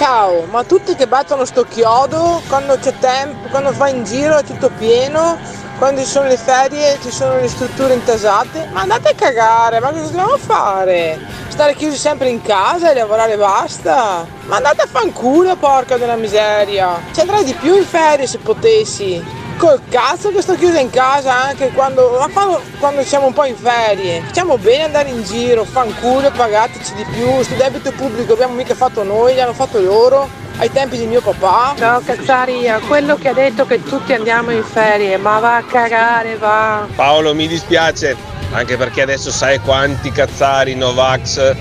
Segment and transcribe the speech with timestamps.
[0.00, 4.42] Ciao, ma tutti che battono sto chiodo quando c'è tempo, quando vai in giro è
[4.42, 5.36] tutto pieno,
[5.76, 9.90] quando ci sono le ferie ci sono le strutture intasate, ma andate a cagare, ma
[9.90, 11.18] cosa dobbiamo fare?
[11.48, 14.24] Stare chiusi sempre in casa e lavorare basta?
[14.46, 16.98] Ma andate a fanculo, porca della miseria!
[17.12, 19.39] Ci andrei di più in ferie se potessi!
[19.60, 23.44] Col cazzo che sto chiusa in casa anche quando, ma quando, quando siamo un po'
[23.44, 24.22] in ferie.
[24.22, 27.42] Facciamo bene andare in giro, fanculo, pagateci di più.
[27.42, 31.20] Sto debito pubblico abbiamo mica fatto noi, li hanno fatto loro ai tempi di mio
[31.20, 31.74] papà.
[31.78, 36.36] No, Cazzaria, quello che ha detto che tutti andiamo in ferie, ma va a cagare,
[36.38, 36.86] va.
[36.94, 38.16] Paolo, mi dispiace,
[38.52, 41.54] anche perché adesso sai quanti cazzari Novax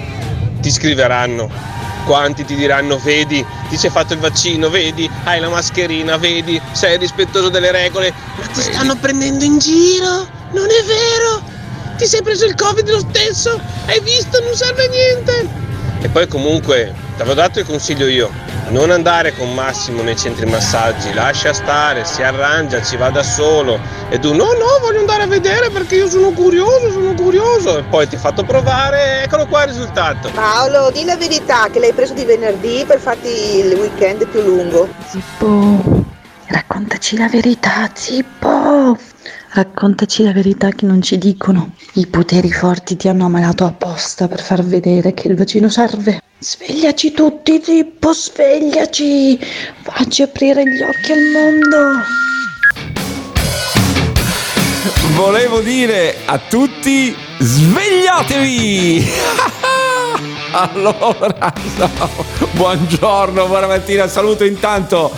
[0.62, 1.79] ti scriveranno.
[2.06, 6.98] Quanti ti diranno, vedi, ti sei fatto il vaccino, vedi, hai la mascherina, vedi, sei
[6.98, 11.44] rispettoso delle regole, ma ti stanno prendendo in giro, non è vero?
[11.98, 15.69] Ti sei preso il covid lo stesso, hai visto, non serve a niente.
[16.02, 18.32] E poi comunque, ti avevo dato il consiglio io,
[18.70, 23.80] non andare con Massimo nei centri massaggi, lascia stare, si arrangia, ci va da solo.
[24.10, 27.80] E tu no, no, voglio andare a vedere perché io sono curioso, sono curioso.
[27.80, 30.30] E poi ti ho fatto provare, eccolo qua il risultato.
[30.32, 34.88] Paolo, di la verità che l'hai preso di venerdì per farti il weekend più lungo.
[35.06, 36.06] Zippo,
[36.48, 38.98] raccontaci la verità, Zippo.
[39.52, 41.72] Raccontaci la verità che non ci dicono.
[41.94, 46.22] I poteri forti ti hanno ammalato apposta per far vedere che il vaccino serve.
[46.38, 49.40] Svegliaci tutti, Zippo, svegliaci.
[49.82, 51.78] Facci aprire gli occhi al mondo.
[55.16, 59.08] Volevo dire a tutti svegliatevi!
[60.52, 61.90] Allora, no.
[62.54, 65.12] buongiorno, buona mattina, saluto intanto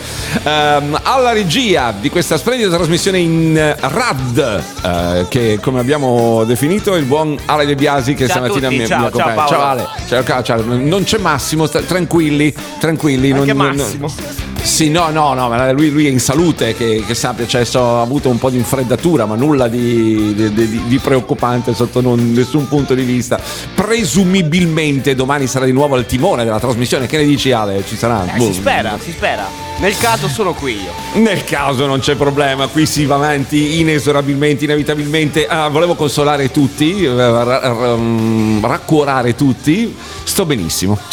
[0.43, 6.95] ehm, alla regia di questa splendida trasmissione in eh, RAD, eh, che come abbiamo definito
[6.95, 9.35] il buon Ale De Biasi che Ciao stamattina tutti, mi, ciao, mi accompagna.
[9.37, 9.61] ciao, Ciao.
[9.67, 10.63] Ale, ciao, ciao, ciao.
[10.65, 13.31] non c'è Massimo, sta- tranquilli, tranquilli.
[13.31, 14.13] Anche non- non- Massimo.
[14.63, 17.97] Sì, no, no, no, ma lui, lui è in salute, che, che sappia, cioè, so,
[17.97, 22.31] ha avuto un po' di infreddatura, ma nulla di, di- di- di preoccupante sotto non-
[22.33, 23.39] nessun punto di vista.
[23.73, 27.07] Presumibilmente domani sarà di nuovo al timone della trasmissione.
[27.07, 27.83] Che ne dici, Ale?
[27.85, 28.25] Ci sarà?
[28.33, 28.45] Eh, Boh.
[28.45, 29.45] si spera, si spera.
[29.79, 31.19] Nel caso sono qui io.
[31.21, 35.47] Nel caso non c'è problema, qui si va avanti inesorabilmente, inevitabilmente.
[35.47, 39.95] Ah, volevo consolare tutti, eh, mm, raccuorare tutti.
[40.23, 40.97] Sto benissimo.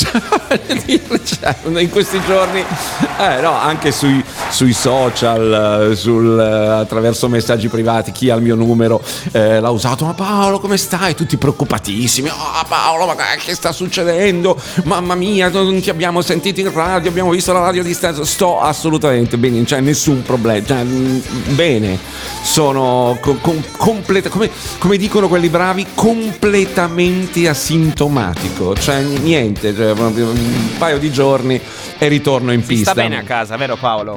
[1.24, 7.68] Cioè, In questi giorni, eh, no, anche sui, sui social, eh, sul, eh, attraverso messaggi
[7.68, 9.00] privati, chi ha il mio numero
[9.32, 10.04] eh, l'ha usato.
[10.04, 11.14] Ma Paolo, come stai?
[11.14, 12.28] Tutti preoccupatissimi.
[12.28, 14.60] Oh, Paolo, ma che sta succedendo?
[14.84, 18.24] Mamma mia, non ti abbiamo sentito in radio, abbiamo visto la radio a distanza.
[18.24, 20.64] Sto assolutamente bene, non c'è nessun problema.
[20.66, 21.18] Cioè, mm,
[21.54, 21.98] bene,
[22.42, 28.74] sono co- com- completa- come, come dicono quelli bravi, completamente asintomatico.
[28.74, 31.60] Cioè, niente, cioè, un paio di giorni
[31.98, 32.94] e ritorno in Sta pista.
[32.94, 34.16] bene a casa, vero Paolo?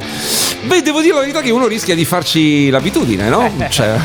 [0.64, 3.50] Beh, devo dire la verità che uno rischia di farci l'abitudine, no?
[3.70, 3.96] Cioè,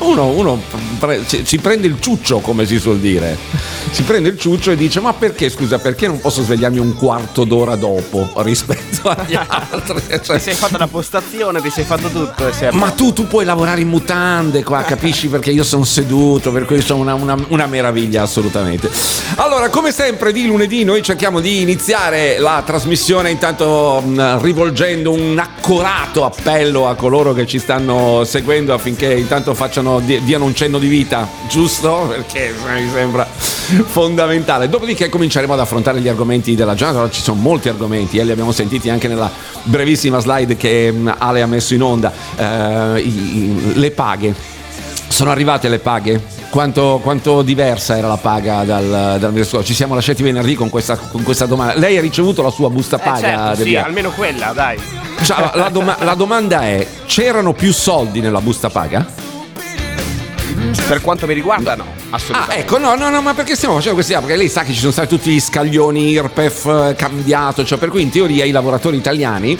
[0.00, 0.60] uno, uno
[0.98, 3.36] pre- ci prende il ciuccio, come si suol dire.
[3.90, 7.44] Si prende il ciuccio e dice: Ma perché, scusa, perché non posso svegliarmi un quarto
[7.44, 9.94] d'ora dopo rispetto agli altri?
[10.22, 12.48] Cioè, Ti sei fatto la postazione, ti sei fatto tutto.
[12.48, 15.28] E sei ma tu, tu puoi lavorare in mutande qua, capisci?
[15.28, 18.90] Perché io sono seduto, per cui sono una, una- una meraviglia assolutamente.
[19.36, 25.38] Allora, come sempre di lunedì noi cerchiamo di iniziare la trasmissione intanto mh, rivolgendo un
[25.38, 30.78] accorato appello a coloro che ci stanno seguendo affinché intanto facciano, di- diano un cenno
[30.78, 32.06] di vita, giusto?
[32.08, 34.68] Perché mi sembra fondamentale.
[34.68, 36.98] Dopodiché cominceremo ad affrontare gli argomenti della giornata.
[37.00, 39.30] Allora, ci sono molti argomenti, eh, li abbiamo sentiti anche nella
[39.64, 42.12] brevissima slide che mh, Ale ha messo in onda.
[42.36, 44.34] Eh, i- le paghe.
[45.08, 46.22] Sono arrivate le paghe?
[46.50, 49.66] Quanto, quanto diversa era la paga dal, dal mese scorso?
[49.66, 51.74] Ci siamo lasciati venerdì con questa, con questa domanda.
[51.76, 53.18] Lei ha ricevuto la sua busta Eh, paga?
[53.20, 53.86] certo, De sì, Biasi?
[53.86, 54.78] almeno quella, dai.
[55.22, 59.28] Cioè, la, doma- la domanda è: c'erano più soldi nella busta paga?
[60.86, 62.62] Per quanto mi riguarda, no, Ah, assolutamente.
[62.62, 64.12] ecco, no, no, no, ma perché stiamo facendo questi?
[64.14, 67.88] Perché lei sa che ci sono stati tutti gli scaglioni IRPEF eh, cambiato, cioè per
[67.88, 69.56] cui in teoria i lavoratori italiani,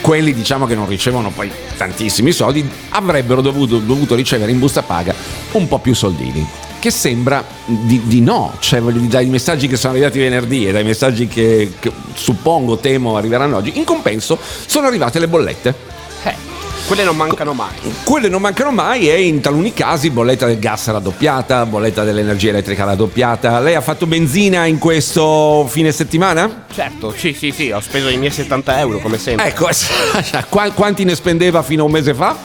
[0.00, 5.14] quelli diciamo che non ricevono poi tantissimi soldi, avrebbero dovuto, dovuto ricevere in busta paga
[5.52, 6.46] un po' più soldini.
[6.82, 11.28] Che sembra di, di no, cioè dai messaggi che sono arrivati venerdì e dai messaggi
[11.28, 14.36] che, che suppongo, temo arriveranno oggi, in compenso
[14.66, 15.72] sono arrivate le bollette.
[16.24, 16.34] Eh,
[16.88, 17.70] quelle non mancano mai.
[18.02, 22.82] Quelle non mancano mai e in taluni casi bolletta del gas raddoppiata, bolletta dell'energia elettrica
[22.82, 23.60] raddoppiata.
[23.60, 26.64] Lei ha fatto benzina in questo fine settimana?
[26.74, 29.46] Certo, sì, sì, sì, ho speso i miei 70 euro come sempre.
[29.46, 29.68] Ecco,
[30.50, 32.36] qua- quanti ne spendeva fino a un mese fa?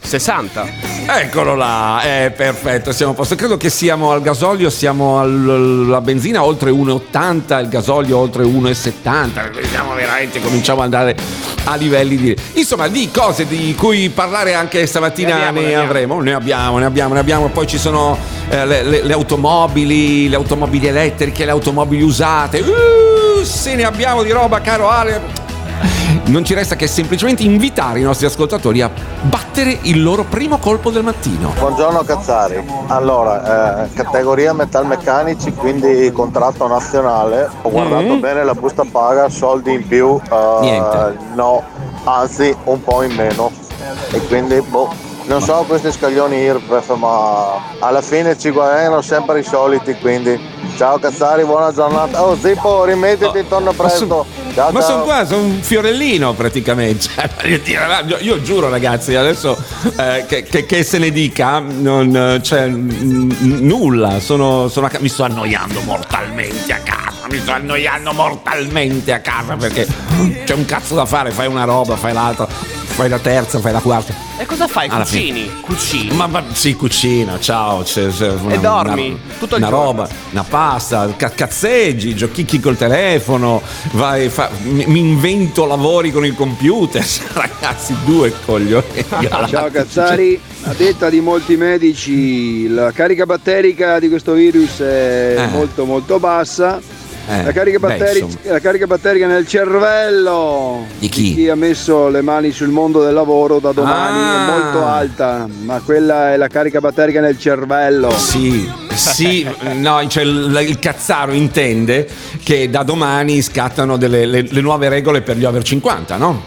[0.00, 0.95] 60.
[1.08, 3.36] Eccolo là, è perfetto, siamo a posto.
[3.36, 9.66] Credo che siamo al gasolio, siamo alla benzina oltre 1,80, il gasolio oltre 1,70.
[9.70, 11.16] Siamo veramente, cominciamo ad andare
[11.64, 12.36] a livelli di...
[12.54, 16.20] Insomma, di cose di cui parlare anche stamattina ne, abbiamo, ne ne avremo.
[16.20, 17.48] Ne abbiamo, ne abbiamo, ne abbiamo.
[17.50, 18.18] Poi ci sono
[18.48, 22.58] eh, le, le- le automobili, le automobili elettriche, le automobili usate.
[22.60, 25.44] Uh, se ne abbiamo di roba, caro Ale.
[26.26, 28.90] Non ci resta che semplicemente invitare i nostri ascoltatori a
[29.22, 31.52] battere il loro primo colpo del mattino.
[31.56, 38.20] Buongiorno Cazzari, allora eh, categoria metalmeccanici quindi contratto nazionale, ho guardato Mhm.
[38.20, 41.16] bene la busta paga, soldi in più, eh, Niente.
[41.34, 41.62] no,
[42.02, 43.52] anzi un po' in meno
[44.10, 44.92] e quindi boh,
[45.26, 50.38] non so questi scaglioni IRPEF ma alla fine ci guadagnano sempre i soliti quindi
[50.76, 54.24] ciao Cazzari, buona giornata, oh Zippo rimettiti, torna presto,
[54.54, 57.08] ciao Ma sono qua, sono un fiorellino praticamente.
[57.66, 59.56] Cioè, io, io giuro ragazzi, adesso
[59.98, 63.30] eh, che, che- che se ne dica, non c'è mm,
[63.66, 64.20] nulla.
[64.20, 67.26] Sono, sono a ca- mi sto annoiando mortalmente a casa.
[67.30, 69.86] Mi sto annoiando mortalmente a casa perché
[70.44, 71.30] c'è un cazzo da fare.
[71.30, 74.25] Fai una roba, fai l'altra, fai la terza, fai la quarta.
[74.38, 74.86] E cosa fai?
[74.88, 75.50] Alla Cucini?
[75.62, 76.14] Cucini?
[76.14, 77.82] Ma, ma sì, cucina, ciao.
[77.82, 79.08] c'è- c'è una, E dormi?
[79.08, 79.84] una- Tutto il una giorno?
[79.86, 83.62] roba, una pasta, ca- cazzeggi, giochicchi col telefono,
[83.92, 87.02] vai, fa- mi, mi invento lavori con il computer.
[87.32, 88.84] Ragazzi, due coglioni.
[89.48, 95.46] Ciao Cazzari, a detta di molti medici la carica batterica di questo virus è Eh.
[95.46, 96.78] molto molto bassa.
[97.28, 101.48] Eh, La carica, batteri- la carica batterica nel cervello Di chi?
[101.48, 104.42] ha messo le mani sul mondo del lavoro da domani Ah.
[104.42, 108.10] è molto alta, ma quella è la carica batterica nel cervello.
[108.16, 112.06] Sì, sì, no, cioè il, il cazzaro intende
[112.44, 116.42] che da domani scattano delle, le, le nuove regole per gli over 50, no?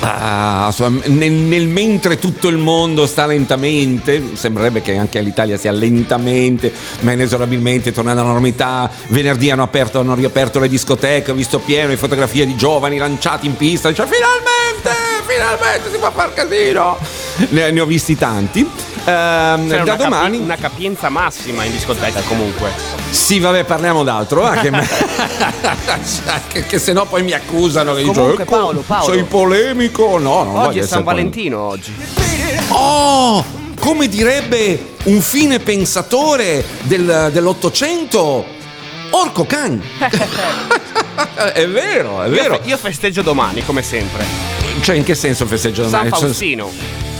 [0.00, 0.74] Ah,
[1.04, 7.12] nel, nel mentre tutto il mondo sta lentamente, sembrerebbe che anche l'Italia sia lentamente, ma
[7.12, 8.90] inesorabilmente tornando alla normalità.
[9.08, 13.46] Venerdì hanno aperto, hanno riaperto le discoteche, ho visto pieno di fotografie di giovani lanciati
[13.46, 13.88] in pista.
[13.88, 14.90] Dice, finalmente,
[15.26, 16.98] finalmente si può far casino.
[17.50, 18.68] Ne, ne ho visti tanti.
[19.06, 20.38] Ehm, da una, capi- domani.
[20.38, 22.70] una capienza massima in discoteca comunque.
[23.10, 24.50] Sì, vabbè, parliamo d'altro.
[24.52, 24.88] eh, che, me-
[26.48, 27.94] che, che se no poi mi accusano.
[27.94, 30.18] Che Comunque, "Ecco, Paolo, Paolo." Sei polemico?
[30.18, 31.04] No, non Oggi è San polemico.
[31.40, 31.92] Valentino oggi.
[32.68, 33.44] Oh,
[33.78, 38.44] come direbbe un fine pensatore del- dell'Ottocento,
[39.10, 39.82] Orco Khan.
[41.52, 42.54] è vero, è Io, vero.
[42.62, 44.24] fe- io festeggio domani, come sempre.
[44.80, 46.10] Cioè, in che senso festeggio San domani?
[46.10, 46.70] Cioè- Faustino.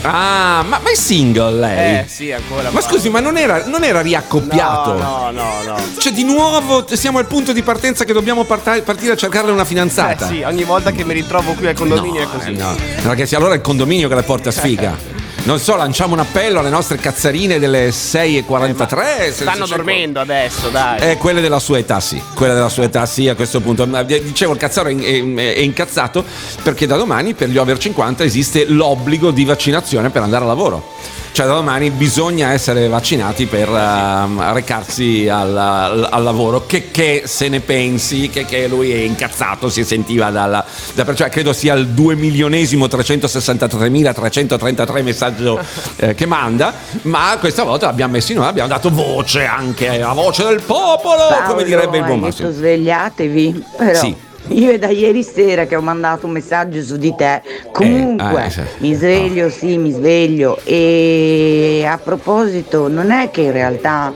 [0.05, 1.99] Ah, ma, ma è single lei?
[1.99, 2.69] Eh sì, ancora.
[2.69, 4.93] Ma scusi, ma non era, non era riaccoppiato?
[4.93, 5.75] No, no, no, no.
[5.97, 9.63] Cioè, di nuovo siamo al punto di partenza che dobbiamo parta- partire a cercarle una
[9.63, 10.27] Eh fidanzata.
[10.27, 12.49] sì, ogni volta che mi ritrovo qui al condominio è così.
[12.49, 12.75] Eh, no.
[13.03, 15.13] Ragazzi, allora è il condominio che le porta sfiga.
[15.45, 19.25] Non so, lanciamo un appello alle nostre cazzarine delle 6.43.
[19.25, 21.11] se- Stanno dormendo adesso, dai.
[21.11, 23.87] eh, quelle della sua età sì, quelle della sua età sì a questo punto.
[23.95, 26.25] Eh, Dicevo, il cazzaro è, è- è incazzato
[26.63, 30.93] perché da domani per gli over 50 esiste l'obbligo di vaccinazione per andare a lavoro.
[31.35, 36.65] Cioè da domani bisogna essere vaccinati per ehm, recarsi al, al- al lavoro.
[36.65, 40.63] Che, che se ne pensi, che, che lui è incazzato, si sentiva dalla...
[40.93, 45.59] da- cioè, credo sia il 2 milionesimo 363.333 messaggio
[45.97, 50.13] eh, che manda, ma questa volta l'abbiamo messo in noi, abbiamo dato voce anche, la
[50.13, 52.49] voce del popolo, come direbbe il buon Massimo.
[52.49, 54.15] svegliatevi, però Sì.
[54.49, 57.41] io è da ieri sera che ho mandato un messaggio su di te.
[57.71, 58.61] Comunque, eh, sì.
[58.77, 60.59] mi sveglio, sì, mi sveglio.
[60.63, 64.13] E a proposito, non è che in realtà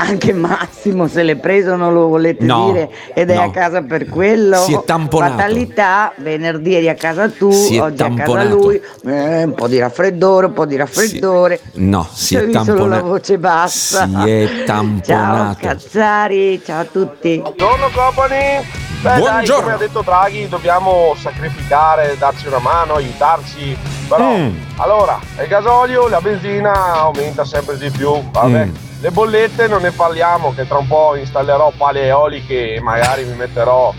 [0.00, 3.42] anche Massimo se l'è preso, non lo volete No, dire, ed è no.
[3.44, 4.56] a casa per quello.
[4.58, 5.32] Si è tamponato.
[5.36, 8.56] Fatalità, venerdì eri a casa tu, Si è oggi a casa tamponato.
[8.56, 11.60] lui, eh, un po' di raffreddore, un po' di raffreddore.
[11.74, 13.04] No, si è Avevi solo la tamponato.
[13.06, 14.08] voce bassa.
[14.08, 15.58] Si è Ciao tamponato.
[15.60, 17.38] Cazzari, ciao a tutti.
[17.38, 18.82] Buongiorno company!
[19.00, 19.62] Beh dai, Buongiorno.
[19.62, 23.76] come ha detto Draghi, dobbiamo sacrificare, darci una mano, aiutarci.
[24.08, 24.56] Però, Mm.
[24.76, 28.10] allora, il gasolio, la benzina aumenta sempre di più.
[28.30, 28.64] Vabbè.
[28.66, 28.74] Mm.
[29.04, 33.34] Le bollette non ne parliamo, che tra un po' installerò pale eoliche e magari mi
[33.34, 33.92] metterò,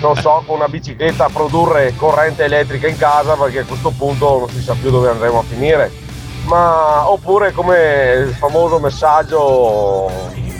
[0.00, 4.38] non so, con una bicicletta a produrre corrente elettrica in casa perché a questo punto
[4.38, 5.90] non si sa più dove andremo a finire.
[6.44, 10.08] Ma oppure come il famoso messaggio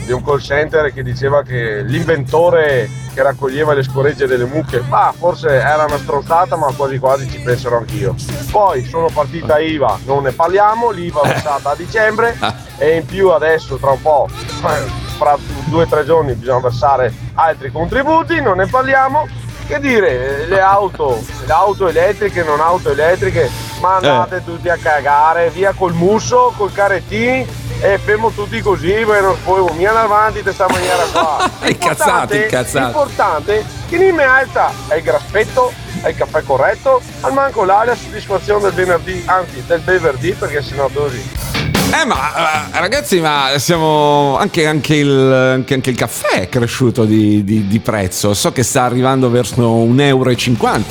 [0.09, 5.13] di un call center che diceva che l'inventore che raccoglieva le scoregge delle mucche, ma
[5.15, 8.15] forse era una stronzata, ma quasi quasi ci penserò anch'io.
[8.51, 12.39] Poi sono partita IVA, non ne parliamo, l'IVA versata a dicembre
[12.79, 15.37] e in più adesso tra un po', fra
[15.67, 19.29] due o tre giorni bisogna versare altri contributi, non ne parliamo.
[19.67, 23.51] Che dire, le auto, le auto elettriche, non auto elettriche,
[23.83, 27.47] Ma andate tutti a cagare, via col musso, col carettini
[27.81, 31.51] e fermo tutti così, bueno, poi mi andare avanti questa maniera qua.
[31.69, 32.85] Incazzati, incazzati.
[32.85, 37.85] L'importante che non mi alza è il graspetto, è il caffè corretto, al manco là
[37.85, 41.58] la soddisfazione del venerdì, anzi del venerdì perché sennò così.
[41.91, 47.05] Eh ma eh, ragazzi, ma siamo anche, anche, il, anche, anche il caffè è cresciuto
[47.07, 48.35] di, di- di prezzo.
[48.35, 50.31] So che sta arrivando verso 1,50 euro,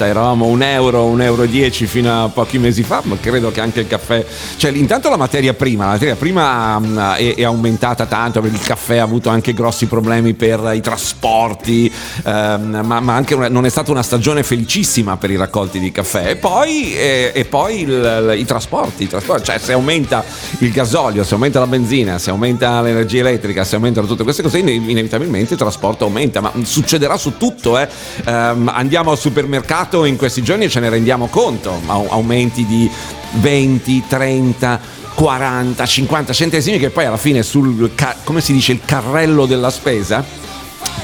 [0.05, 3.87] eravamo 1 euro, 1,10 euro fino a pochi mesi fa, ma credo che anche il
[3.87, 4.25] caffè.
[4.57, 8.97] Cioè, intanto la materia prima, la materia prima mh, è, è aumentata tanto il caffè
[8.97, 11.91] ha avuto anche grossi problemi per i trasporti,
[12.23, 15.91] ehm, ma, ma anche una- non è stata una stagione felicissima per i raccolti di
[15.91, 16.27] caffè.
[16.31, 20.23] E poi, e, e poi il- i trasporti, i trasporti, cioè se aumenta
[20.59, 24.59] il gasolio, se aumenta la benzina, se aumenta l'energia elettrica, se aumentano tutte queste cose,
[24.59, 27.77] ine- inevitabilmente il trasporto aumenta, ma succederà su tutto.
[27.77, 27.87] eh.
[28.25, 32.89] Ehm, andiamo al supermercato in questi giorni e ce ne rendiamo conto, Au- aumenti di
[33.33, 34.95] 20, 30.
[35.17, 37.89] 40, 50 centesimi che poi alla fine sul,
[38.23, 40.23] come si dice, il carrello della spesa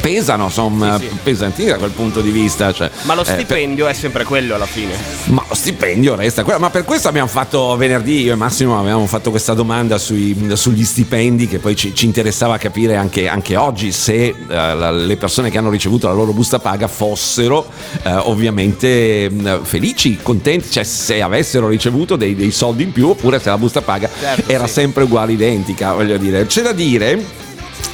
[0.01, 2.71] pesano, sono pesanti da quel punto di vista.
[2.73, 4.93] Cioè, Ma lo eh, per- stipendio è sempre quello alla fine.
[5.25, 6.59] ma lo stipendio resta quello.
[6.59, 10.83] Ma per questo abbiamo fatto venerdì, io e Massimo avevamo fatto questa domanda sui- sugli
[10.83, 15.49] stipendi che poi ci, ci interessava capire anche, anche oggi se eh, la- le persone
[15.49, 17.65] che hanno ricevuto la loro busta paga fossero
[18.03, 23.39] eh, ovviamente mh, felici, contenti, cioè se avessero ricevuto dei, dei soldi in più oppure
[23.39, 24.73] se la busta paga Certo, era sì.
[24.73, 26.45] sempre uguale, identica, voglio dire.
[26.45, 27.41] C'è da dire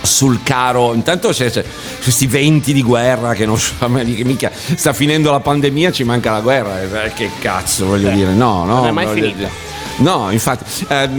[0.02, 1.64] sul caro intanto c'è, c'è
[2.02, 6.32] questi venti di guerra che non me che mica sta finendo la pandemia ci manca
[6.32, 9.68] la guerra eh, che cazzo voglio Eh, dire no no non è mai voglio finita.
[10.00, 11.10] No, infatti, eh,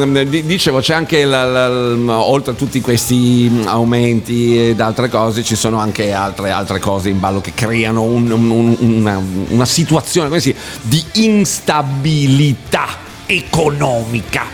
[0.47, 5.45] dicevo, c'è anche, la- la- la- oltre a tutti questi mm, aumenti ed altre cose,
[5.45, 10.29] ci sono anche altre, altre cose in ballo che creano un- un- una, una situazione
[10.29, 12.87] come si, di instabilità
[13.27, 14.45] economica.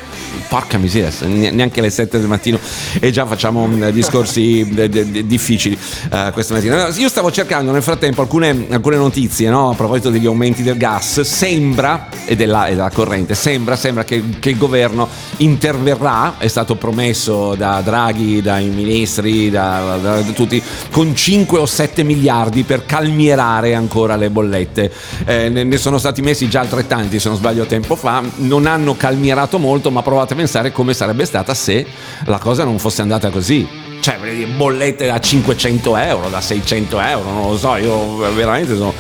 [0.49, 2.59] Porca miseria, ne- neanche le 7 del mattino
[3.01, 5.77] e già facciamo mm, discorsi eh, d- d- difficili
[6.13, 6.89] eh, questa mattina.
[6.97, 9.71] Io stavo cercando nel frattempo alcune, alcune notizie no?
[9.71, 11.21] a proposito degli aumenti del gas.
[11.23, 16.77] Sembra, e della, e della corrente, sembra, sembra che, che il governo interverrà, è stato
[16.77, 22.87] promesso da Draghi, dai ministri, da, da- da tutti, con 5 o 7 miliardi per
[22.87, 24.93] calmierare ancora le bollette.
[25.25, 28.23] Eh, ne, ne sono stati messi già altrettanti, se non sbaglio, tempo fa.
[28.37, 31.85] Non hanno calmierato molto, ma provate pensare come sarebbe stata se
[32.27, 33.67] la cosa non fosse andata così.
[34.01, 34.19] Cioè,
[34.57, 38.93] bollette da 500 euro, da 600 euro, non lo so, io veramente sono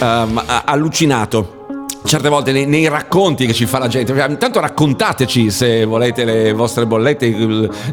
[0.00, 1.60] a- allucinato.
[2.04, 6.52] Certe volte nei, nei racconti che ci fa la gente, intanto raccontateci se volete le
[6.52, 7.30] vostre bollette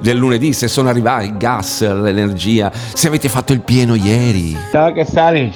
[0.02, 4.58] del lunedì, se sono arrivati il gas, l'energia, se avete fatto il pieno ieri.
[4.72, 5.54] Ciao Cassari,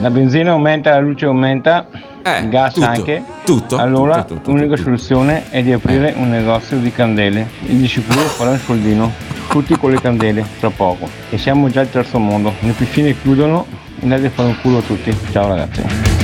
[0.00, 1.88] la benzina aumenta, la luce aumenta,
[2.36, 3.22] il gas tutto, anche.
[3.44, 7.88] tutto, Allora tutto, tutto, l'unica soluzione è di aprire un negozio di candele e di
[7.88, 9.12] sicuro farà un soldino.
[9.48, 11.08] Tutti con le candele, tra poco.
[11.30, 12.52] E siamo già al terzo mondo.
[12.60, 13.66] Le piscine chiudono
[14.02, 15.16] andate a fare un culo a tutti.
[15.32, 16.17] Ciao ragazzi.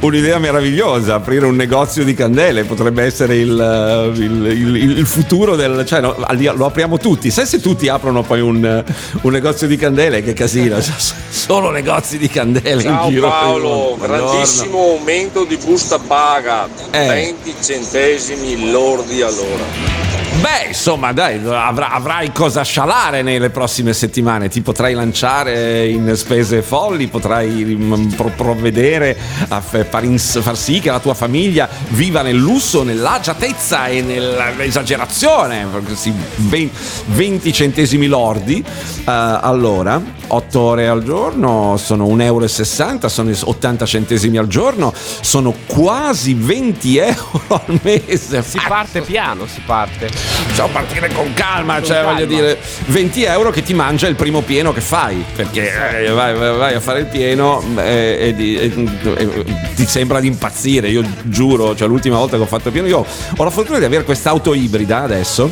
[0.00, 5.54] Un'idea meravigliosa, aprire un negozio di candele potrebbe essere il, eh, il- il- il futuro
[5.56, 5.84] del...
[5.86, 6.16] cioè no,
[6.54, 8.84] lo apriamo tutti, sai se tutti aprono poi un,
[9.20, 10.78] un negozio di candele, che casino,
[11.28, 13.28] solo negozi di candele in Ciao giro.
[13.28, 13.68] per il Paolo.
[13.96, 14.06] Buongiorno.
[14.30, 17.06] grandissimo aumento di busta paga, Eh.
[17.06, 20.04] 20 centesimi lordi all'ora.
[20.40, 24.50] Beh, insomma, dai, avra- avrai cosa scialare nelle prossime settimane.
[24.50, 29.16] Ti potrai lanciare in spese folli, potrai mm, pro- provvedere
[29.48, 34.02] a f- far, ins- far sì che la tua famiglia viva nel lusso, nell'agiatezza e
[34.02, 35.66] nell'esagerazione.
[35.94, 36.70] Sì, ven-
[37.06, 44.36] 20 centesimi lordi eh, all'ora, 8 ore al giorno, sono 1,60 euro, sono 80 centesimi
[44.38, 48.42] al giorno, sono quasi 20 euro al mese.
[48.42, 50.08] Si parte piano, si parte.
[50.54, 52.12] Cioè, partire con calma, cioè calma.
[52.12, 56.34] voglio dire 20 euro che ti mangia il primo pieno che fai, perché eh, vai,
[56.34, 61.04] vai- vai a fare il pieno eh, e, e- e- ti sembra di impazzire, io
[61.24, 63.04] giuro, cioè l'ultima volta che ho fatto il pieno, io
[63.36, 65.50] ho la fortuna di avere quest'auto ibrida adesso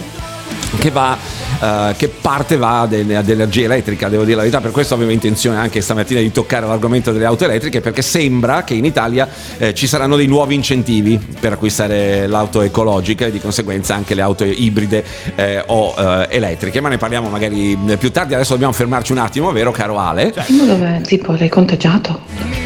[0.78, 1.16] che va
[1.60, 5.10] eh, che parte va ad ad energia elettrica devo dire la verità per questo avevo
[5.10, 9.74] intenzione anche stamattina di toccare l'argomento delle auto elettriche perché sembra che in Italia eh,
[9.74, 14.44] ci saranno dei nuovi incentivi per acquistare l'auto ecologica e di conseguenza anche le auto
[14.44, 19.18] ibride eh, o eh, elettriche ma ne parliamo magari più tardi adesso dobbiamo fermarci un
[19.18, 20.34] attimo vero caro Ale?
[20.48, 21.32] Ma dov'è Zippo?
[21.32, 22.20] L'hai conteggiato?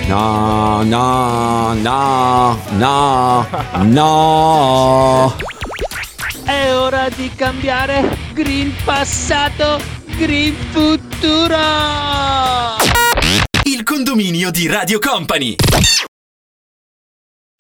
[0.09, 3.47] no no no no
[3.83, 5.58] no
[6.49, 9.79] È ora di cambiare green passato,
[10.17, 11.59] green futuro.
[13.65, 15.57] Il condominio di Radio Company.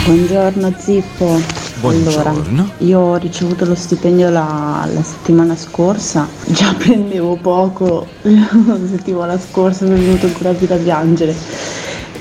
[0.02, 1.38] Buongiorno Zippo,
[1.82, 2.32] Allora,
[2.78, 9.84] io ho ricevuto lo stipendio la, la settimana scorsa, già prendevo poco la settimana scorsa,
[9.84, 11.36] mi è venuto ancora più da piangere.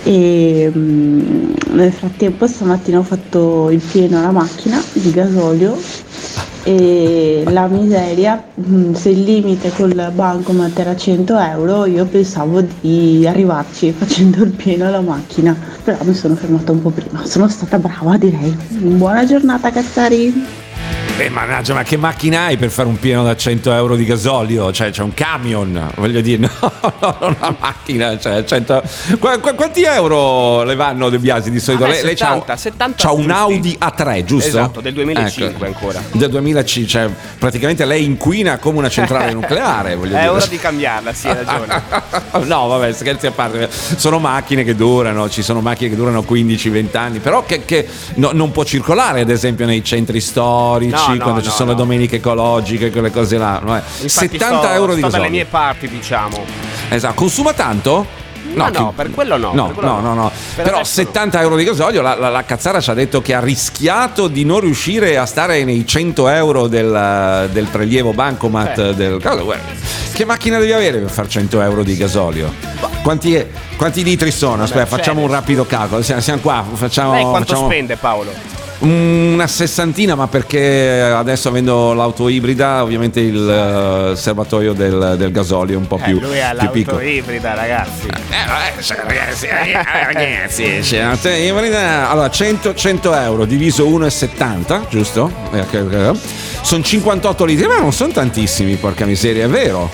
[0.03, 5.77] E mm, nel frattempo stamattina ho fatto il pieno alla macchina di gasolio
[6.67, 13.25] e la miseria, mm, se il limite col bancomat era 100 euro, io pensavo di
[13.25, 17.79] arrivarci facendo il pieno alla macchina, però mi sono fermata un po' prima, sono stata
[17.79, 18.53] brava direi.
[18.67, 20.66] Buona giornata Cazzari!
[21.19, 24.71] Eh, mannaggia, ma che macchina hai per fare un pieno da 100 euro di gasolio?
[24.71, 28.19] Cioè, c'è un camion, voglio dire, no, no, non una macchina.
[28.19, 28.83] Cioè, 100...
[29.19, 31.85] Qu- qu- quanti euro le vanno De Biasi di solito?
[31.85, 33.31] Beh, lei, lei c'ha- 70, 70 c'ha un.
[33.31, 34.47] Audi A3, giusto?
[34.47, 35.65] Esatto, del 2005 Ecco.
[35.65, 35.99] ancora.
[36.11, 37.09] Del 2005, cioè,
[37.39, 40.27] praticamente lei inquina come una centrale nucleare, voglio È dire.
[40.31, 41.81] ora di cambiarla, sì, hai ragione.
[42.47, 43.67] No, vabbè, scherzi a parte.
[43.71, 48.31] Sono macchine che durano, ci sono macchine che durano 15-20 anni, però che, che no-
[48.33, 51.75] non può circolare, ad esempio, nei centri storici, No, no, quando ci no, sono no.
[51.77, 53.59] le domeniche ecologiche, quelle cose là.
[53.59, 53.81] eh.
[54.03, 55.29] Infatti 70 sto, euro di sto dalle gasolio.
[55.29, 56.43] mie parti, diciamo.
[56.89, 58.25] Esatto, consuma tanto?
[58.53, 60.31] No, no, per quello no, No, quello no, no, no.
[60.55, 61.07] Per Però adesso no.
[61.07, 64.45] 70 euro di gasolio, la, la- la cazzara ci ha detto che ha rischiato di
[64.45, 68.93] non riuscire a stare nei 100 euro del, del prelievo bancomat Eh.
[68.95, 69.21] del
[70.13, 72.51] Che macchina devi avere per fare 100 euro di gasolio?
[73.03, 73.45] Quanti,
[73.75, 74.63] quanti litri sono?
[74.63, 75.05] Aspetta, Mercedes.
[75.05, 76.01] facciamo un rapido calcolo.
[76.01, 77.11] Siamo, siamo qua, facciamo.
[77.13, 78.31] Lei quanto facciamo- spende Paolo?
[78.79, 85.75] Una sessantina, ma perché adesso avendo l'auto ibrida, ovviamente il eh, serbatoio del, del gasolio
[85.75, 86.99] è un po' più, Eh, lui ha più l'auto piccolo.
[87.01, 88.07] ibrida, ragazzi.
[90.05, 95.31] Ragazzi, cioè, cioè, in verità, allora 100, 100 euro diviso 1,70, giusto?
[95.53, 96.17] Eh, ok.
[96.61, 99.89] Sono 58 litri, ma non sono tantissimi, porca miseria, è vero.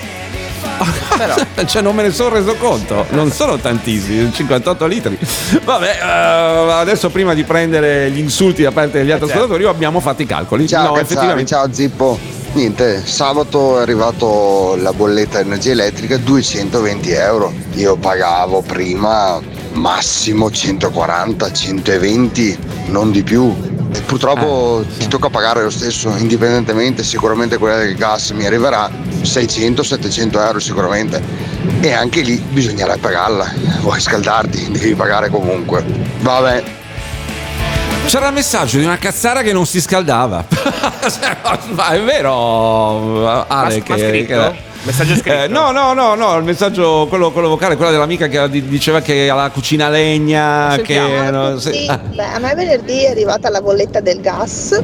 [1.65, 5.17] cioè, non me ne sono reso conto, non sono tantissimi, 58 litri.
[5.63, 10.21] Vabbè, eh, adesso prima di prendere gli insulti da parte degli altri ascoltatori, abbiamo fatto
[10.21, 10.67] i calcoli.
[10.67, 11.49] Ciao, no, Cazzari, effettivamente.
[11.51, 12.41] ciao Zippo.
[12.53, 17.51] Niente, sabato è arrivato la bolletta di energia elettrica 220 euro.
[17.73, 19.41] Io pagavo prima
[19.73, 22.57] massimo 140, 120,
[22.87, 23.71] non di più.
[23.93, 28.89] E purtroppo ti tocca pagare lo stesso, indipendentemente, sicuramente quella del gas mi arriverà
[29.21, 31.21] 600-700 euro sicuramente.
[31.79, 33.51] E anche lì bisognerà pagarla.
[33.81, 35.83] Vuoi scaldarti, devi pagare comunque.
[36.19, 36.63] Vabbè,
[38.05, 40.43] C'era il messaggio di una cazzara che non si scaldava.
[41.73, 43.77] Ma è vero, Ale?
[43.77, 44.51] Ma- ma che, scritto?
[44.51, 45.43] che- Messaggio scritto?
[45.43, 48.99] Eh, no, no, no, no, il messaggio, quello, quello vocale, quella dell'amica che di- diceva
[48.99, 50.99] che ha la cucina a legna, che...
[51.31, 54.77] no, Sì, sì, ah, beh, a me venerdì è arrivata la bolletta del gas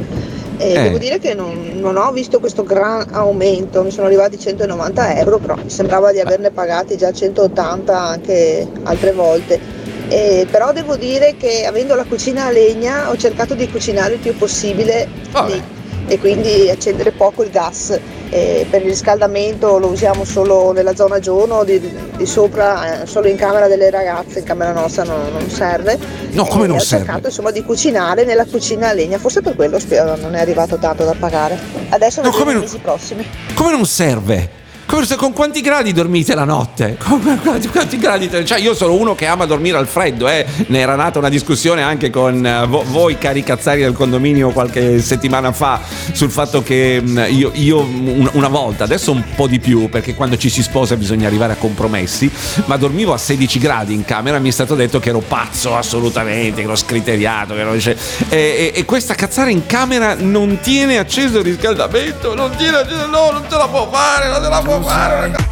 [0.57, 0.81] e Eh.
[0.83, 5.37] devo dire che non, non ho visto questo gran aumento, mi sono arrivati 190 euro,
[5.37, 9.59] però mi sembrava di averne pagati già 180 anche altre volte.
[10.07, 14.19] Eh, però devo dire che avendo la cucina a legna ho cercato di cucinare il
[14.19, 15.07] più possibile
[15.45, 15.61] lì
[16.09, 17.97] e quindi accendere poco il gas.
[18.31, 21.79] Eh, per il riscaldamento lo usiamo solo nella zona giorno, di,
[22.15, 25.97] di sopra eh, solo in camera delle ragazze, in camera nostra non, non serve.
[26.31, 27.05] No, come E non ho serve?
[27.05, 30.77] cercato insomma di cucinare nella cucina a legna, forse per quello spero non è arrivato
[30.77, 31.57] tanto da pagare.
[31.89, 33.25] Adesso No, come non- mesi prossimi.
[33.55, 34.57] come non serve?
[34.89, 36.97] Con quanti gradi dormite la notte?
[37.03, 38.27] Con quanti, quanti gradi?
[38.43, 40.45] Cioè, io sono uno che ama dormire al freddo, eh.
[40.67, 44.99] Ne era nata una discussione anche con eh, vo- voi, cari cazzari del condominio, qualche
[44.99, 45.79] settimana fa,
[46.11, 50.15] sul fatto che mh, io, io un- una volta, adesso un po' di più, perché
[50.15, 52.29] quando ci si sposa bisogna arrivare a compromessi,
[52.65, 56.61] ma dormivo a 16 gradi in camera, mi è stato detto che ero pazzo assolutamente,
[56.61, 57.95] che ero scriteriato, che ero- cioè,
[58.29, 63.05] e, e- e questa cazzara in camera non tiene acceso il riscaldamento, non tiene acceso,
[63.05, 65.45] no, non te la può fare, non te la può fare, ragazzi.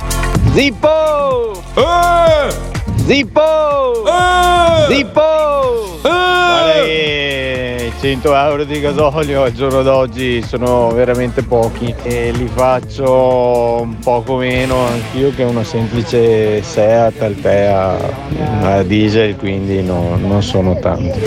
[0.53, 1.61] Zippo!
[3.05, 4.03] Zippo!
[4.89, 5.99] Zippo!
[6.01, 13.81] Guarda che 100 euro di gasolio al giorno d'oggi sono veramente pochi e li faccio
[13.81, 17.97] un poco meno anch'io che una semplice Seat Altea
[18.63, 21.19] a diesel quindi no- non sono tanti.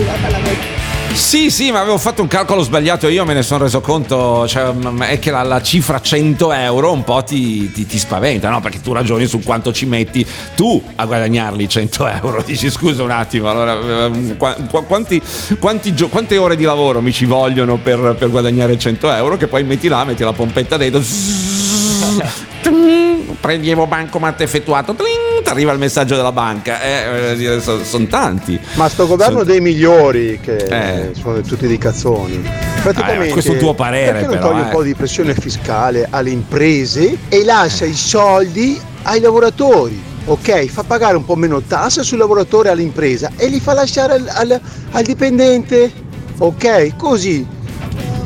[1.13, 4.47] Sì, sì, ma avevo fatto un calcolo sbagliato io, me ne sono reso conto.
[4.47, 8.59] Cioè, è che la, la cifra 100 euro un po' ti, ti- ti spaventa, no?
[8.59, 12.41] Perché tu ragioni su quanto ci metti tu a guadagnarli 100 euro.
[12.45, 13.73] Dici scusa un attimo, allora
[14.05, 15.21] ehm, qua- qua- quanti,
[15.59, 19.37] quanti quante ore di lavoro mi ci vogliono per, per guadagnare 100 euro?
[19.37, 21.01] Che poi metti là, metti la pompetta dentro.
[22.61, 25.03] Tling, Prelievo bancomat effettuato, ti
[25.51, 26.81] arriva il messaggio della banca.
[26.81, 28.59] Eh, sono tanti.
[28.73, 31.11] Ma sto governo Son- dei migliori, che Eh.
[31.19, 32.41] sono tutti dei cazzoni.
[32.45, 34.63] Ah, Praticamente, eh, questo è il tuo parere, perché non però, toglie eh.
[34.65, 40.01] un po' di pressione fiscale alle imprese e lascia i soldi ai lavoratori?
[40.25, 44.27] Ok, fa pagare un po' meno tasse sul lavoratore all'impresa e li fa lasciare al,
[44.31, 44.61] al-
[44.91, 45.91] al dipendente.
[46.37, 47.45] Ok, così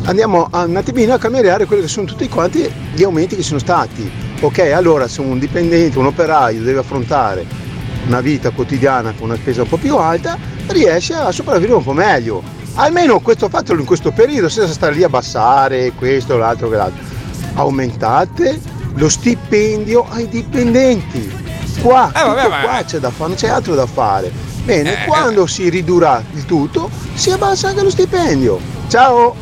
[0.04, 3.60] andiamo a- un attimino a cambiare quelli che sono tutti quanti gli aumenti che sono
[3.60, 4.10] stati.
[4.42, 7.46] Ok, allora se un dipendente, un operaio deve affrontare
[8.08, 11.94] una vita quotidiana con una spesa un po' più alta, riesce a sopravvivere un po'
[11.94, 12.44] meglio.
[12.76, 17.02] Almeno questo fatelo in questo periodo, senza stare lì a abbassare questo, l'altro, quell'altro.
[17.56, 18.60] Aumentate
[18.96, 21.44] lo stipendio ai dipendenti.
[21.82, 24.32] Qua, Eh, vabbè, ma- qua c'è da fare, non c'è altro da fare.
[24.64, 28.60] Bene, Eh, quando si ridurrà il tutto, si abbassa anche lo stipendio.
[28.88, 29.36] Ciao!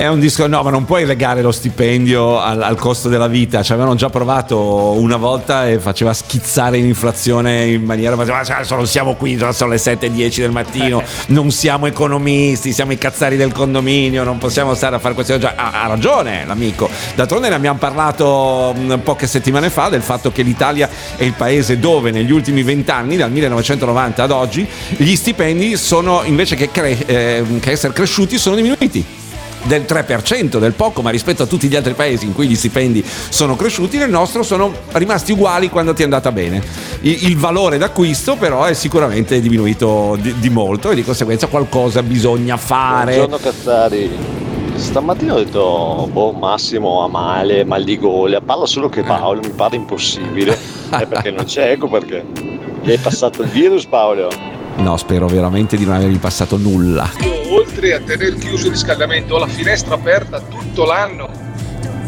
[0.00, 3.62] È un disco, no, ma non puoi legare lo stipendio al, al costo della vita.
[3.62, 8.16] Ci avevano già provato una volta e faceva schizzare l'inflazione in maniera.
[8.16, 12.96] Ma adesso non siamo qui, sono le 7-10 del mattino, non siamo economisti, siamo i
[12.96, 15.52] cazzari del condominio, non possiamo stare a fare queste cose.
[15.54, 16.88] Ha, ha ragione l'amico.
[17.14, 21.78] D'altronde ne abbiamo parlato mh, poche settimane fa del fatto che l'Italia è il paese
[21.78, 27.44] dove negli ultimi vent'anni, dal 1990 ad oggi, gli stipendi sono invece che, cre- eh,
[27.60, 29.19] che essere cresciuti, sono diminuiti
[29.64, 33.04] del 3%, del poco, ma rispetto a tutti gli altri paesi in cui gli stipendi
[33.04, 36.62] sono cresciuti, nel nostro sono rimasti uguali quando ti è andata bene.
[37.00, 42.02] Il, il valore d'acquisto però è sicuramente diminuito di, di molto e di conseguenza qualcosa
[42.02, 43.16] bisogna fare.
[43.16, 44.10] Buongiorno Cazzari.
[44.74, 49.50] Stamattina ho detto, boh, Massimo ha male, mal di gola, parla solo che Paolo, mi
[49.50, 50.56] pare impossibile.
[50.88, 52.24] È perché non c'è, ecco perché.
[52.82, 54.59] Gli hai passato il virus Paolo?
[54.76, 57.10] No, spero veramente di non avergli passato nulla.
[57.50, 61.28] Oltre a tenere chiuso il riscaldamento, ho la finestra aperta tutto l'anno,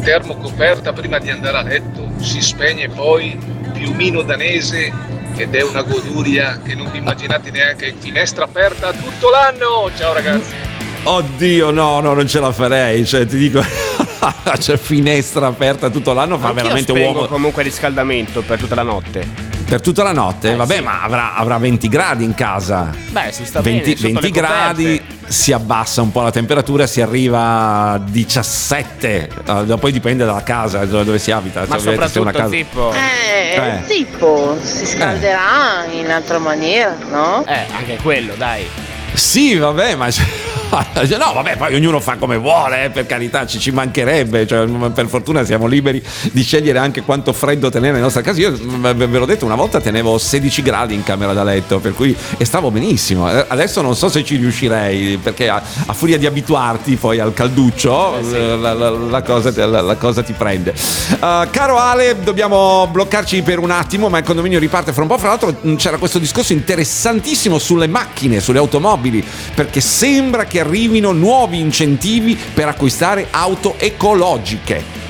[0.03, 3.39] termocoperta prima di andare a letto, si spegne poi,
[3.73, 4.93] piumino danese
[5.35, 10.71] ed è una goduria che non vi immaginate neanche, finestra aperta tutto l'anno, ciao ragazzi.
[11.05, 13.05] Oddio, no, no, non ce la farei.
[13.05, 13.61] Cioè, ti dico,
[14.57, 17.27] c'è finestra aperta tutto l'anno, fa Anch'io veramente uomo.
[17.27, 19.52] comunque riscaldamento per tutta la notte.
[19.73, 20.55] Per tutta la Eh, notte?
[20.55, 22.91] Vabbè, ma avrà, avrà 20 gradi in casa.
[23.09, 26.87] Beh, si sta 20, bene sotto 20 le gradi, si abbassa un po' la temperatura,
[26.87, 29.31] si arriva a 17.
[29.47, 31.61] Eh, poi dipende dalla casa, dove dove si abita.
[31.61, 32.93] Ma Cioè, ovviamente se è una soprattutto casa- Zippo.
[32.93, 33.87] Eh, Eh.
[33.87, 37.43] tipo, si scalderà in altra maniera, no?
[37.47, 38.67] Eh, anche quello, dai.
[39.15, 40.09] Sì, vabbè, ma.
[41.23, 44.47] No, vabbè, poi ognuno fa come vuole, eh, per carità, ci, ci mancherebbe.
[44.47, 48.41] Cioè, per fortuna siamo liberi di scegliere anche quanto freddo tenere nella nostra casa.
[48.41, 51.93] Io mm, ve l'ho detto, una volta tenevo 16 gradi in camera da letto, per
[51.95, 53.31] cui e stavo benissimo.
[53.31, 57.35] Eh, Adesso non so se ci riuscirei, perché a, a furia di abituarti poi al
[57.35, 60.73] calduccio, eh, la, la- la cosa, la- cosa ti prende.
[60.73, 65.19] Uh, caro Ale, dobbiamo bloccarci per un attimo, ma il condominio riparte fra un po'.
[65.19, 69.23] Fra l'altro mh, c'era questo discorso interessantissimo sulle macchine, sulle automobili,
[69.55, 75.01] perché sembra che arrivino nuovi incentivi per acquistare auto ecologiche.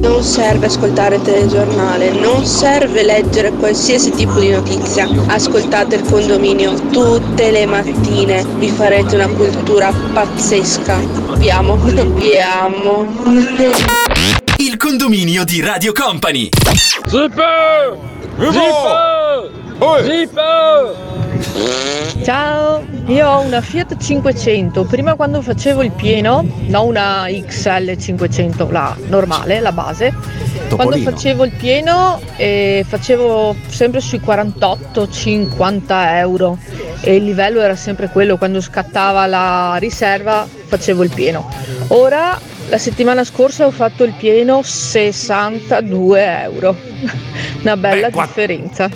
[0.00, 5.08] Non serve ascoltare il telegiornale, non serve leggere qualsiasi tipo di notizia.
[5.26, 10.98] Ascoltate il condominio tutte le mattine, vi farete una cultura pazzesca.
[11.36, 13.06] Vi amo, vi amo.
[14.56, 16.48] Il condominio di Radio Company.
[17.06, 17.96] Zippo!
[18.50, 19.17] Zippo!
[22.24, 28.70] Ciao, io ho una Fiat 500, prima quando facevo il pieno, non una XL 500,
[28.72, 31.10] la normale, la base, quando Topolino.
[31.10, 36.58] facevo il pieno eh, facevo sempre sui 48-50 euro.
[37.00, 41.48] E il livello era sempre quello, quando scattava la riserva facevo il pieno.
[41.88, 42.36] Ora,
[42.68, 46.74] la settimana scorsa ho fatto il pieno 62 euro,
[47.62, 48.90] una bella differenza.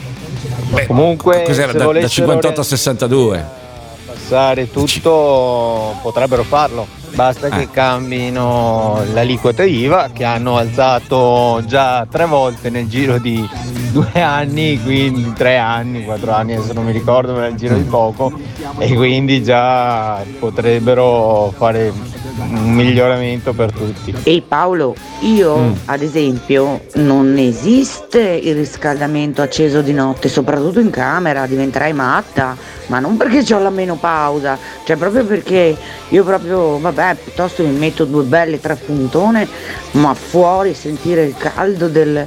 [0.86, 3.60] Comunque, Cos'era se da, da volessero 58 a 62?
[4.06, 6.86] passare tutto, potrebbero farlo.
[7.14, 7.70] Basta che Eh.
[7.70, 13.46] cambino l'aliquota IVA che hanno alzato già tre volte nel giro di
[13.90, 17.82] due anni, quindi tre anni, quattro anni, adesso non mi ricordo, ma nel giro di
[17.82, 18.32] poco,
[18.78, 21.92] e quindi già potrebbero fare
[22.38, 24.14] un miglioramento per tutti.
[24.22, 25.72] Ehi Paolo, io Mm.
[25.86, 32.98] ad esempio non esiste il riscaldamento acceso di notte, soprattutto in camera, diventerai matta, ma
[32.98, 35.76] non perché ho la menopausa, cioè proprio perché
[36.08, 39.46] io proprio, vabbè, piuttosto mi metto due belle tre puntone,
[39.92, 42.26] ma fuori sentire il caldo del,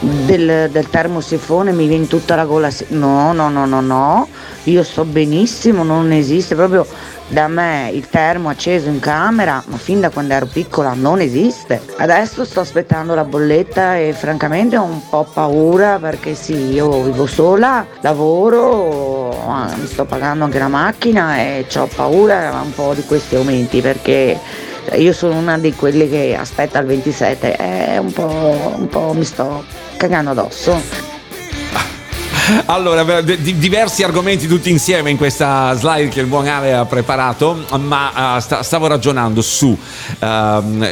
[0.00, 2.70] del, del termosifone mi viene tutta la gola.
[2.88, 4.28] No, no, no, no, no,
[4.64, 6.86] io sto benissimo, non esiste proprio
[7.28, 11.80] da me il termo acceso in camera, ma fin da quando ero piccola non esiste.
[11.96, 17.26] Adesso sto aspettando la bolletta e francamente ho un po' paura perché sì, io vivo
[17.26, 23.04] sola, lavoro, ah, mi sto pagando anche la macchina e ho paura un po' di
[23.04, 24.38] questi aumenti perché
[24.96, 29.24] io sono una di quelle che aspetta il 27 e un po', un po' mi
[29.24, 29.62] sto
[29.98, 31.17] cagando addosso.
[32.66, 38.38] Allora, diversi argomenti tutti insieme in questa slide che il buon Ale ha preparato, ma
[38.40, 39.76] sta- stavo ragionando su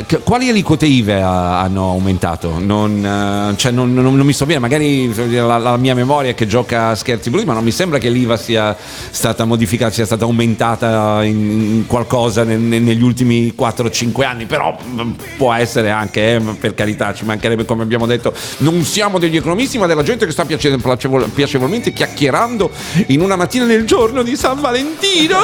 [0.07, 2.59] che- quali aliquote IVE ha- hanno aumentato.
[2.59, 3.05] Non,
[3.53, 6.89] eh, cioè, non- non- non mi so bene, magari la, la mia memoria che gioca
[6.89, 8.77] a scherzi blu, ma non mi sembra che l'IVA sia
[9.11, 15.11] stata modificata, sia stata aumentata in, qualcosa ne- ne- negli ultimi 4-5 anni, però mm,
[15.39, 19.79] può essere anche, eh, per carità, ci mancherebbe come abbiamo detto, non siamo degli economisti,
[19.79, 22.71] ma della gente che sta piace- piacevol- piacevolmente chiacchierando
[23.07, 25.39] in una mattina nel giorno di San Valentino.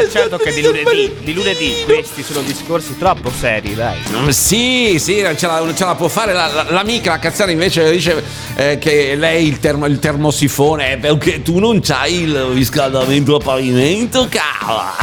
[0.00, 3.98] Eh, certo che di lunedì, di lunedì questi sono discorsi troppo seri, dai.
[4.16, 7.90] Mm, Sì, sì, ce la, ce la può fare la- la- l'amica, la Cazzara invece
[7.90, 8.22] dice
[8.56, 13.38] eh, che lei il, termo- il termosifone è perché tu non c'hai il riscaldamento a
[13.38, 14.94] pavimento, cava.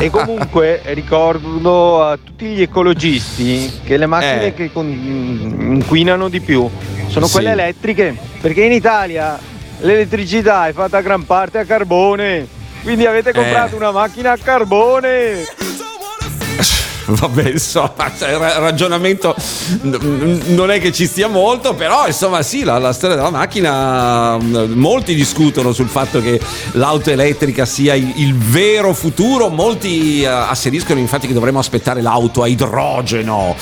[0.00, 4.54] E comunque ricordo a tutti gli ecologisti che le macchine Eh.
[4.54, 6.68] che con- inquinano di più
[7.08, 7.32] sono Sì.
[7.32, 9.38] quelle elettriche, perché in Italia
[9.82, 12.46] l'elettricità è fatta gran parte a carbone,
[12.82, 13.78] quindi avete comprato Eh.
[13.78, 15.44] una macchina a carbone.
[17.06, 19.34] Vabbè, insomma, cioè, il ra- ragionamento
[19.82, 25.14] non è che ci stia molto, però insomma sì, la, la storia della macchina, molti
[25.14, 26.40] discutono sul fatto che
[26.72, 32.42] l'auto elettrica sia il, il vero futuro, molti eh, asseriscono infatti che dovremmo aspettare l'auto
[32.42, 33.56] a idrogeno,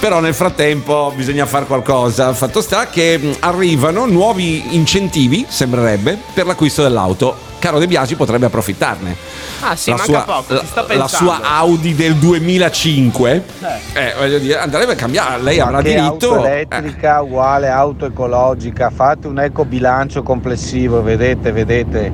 [0.00, 2.32] però nel frattempo bisogna fare qualcosa.
[2.32, 7.49] Fatto sta che arrivano nuovi incentivi, sembrerebbe, per l'acquisto dell'auto.
[7.60, 9.14] Caro De Biasi potrebbe approfittarne
[9.60, 13.44] Ah sì, la manca sua, poco, la, la sua Audi del 2005
[13.92, 18.06] eh, voglio dire andrebbe a cambiare lei Ma avrà diritto auto eh, elettrica uguale auto
[18.06, 22.12] ecologica, fate un ecobilancio complessivo, vedete, vedete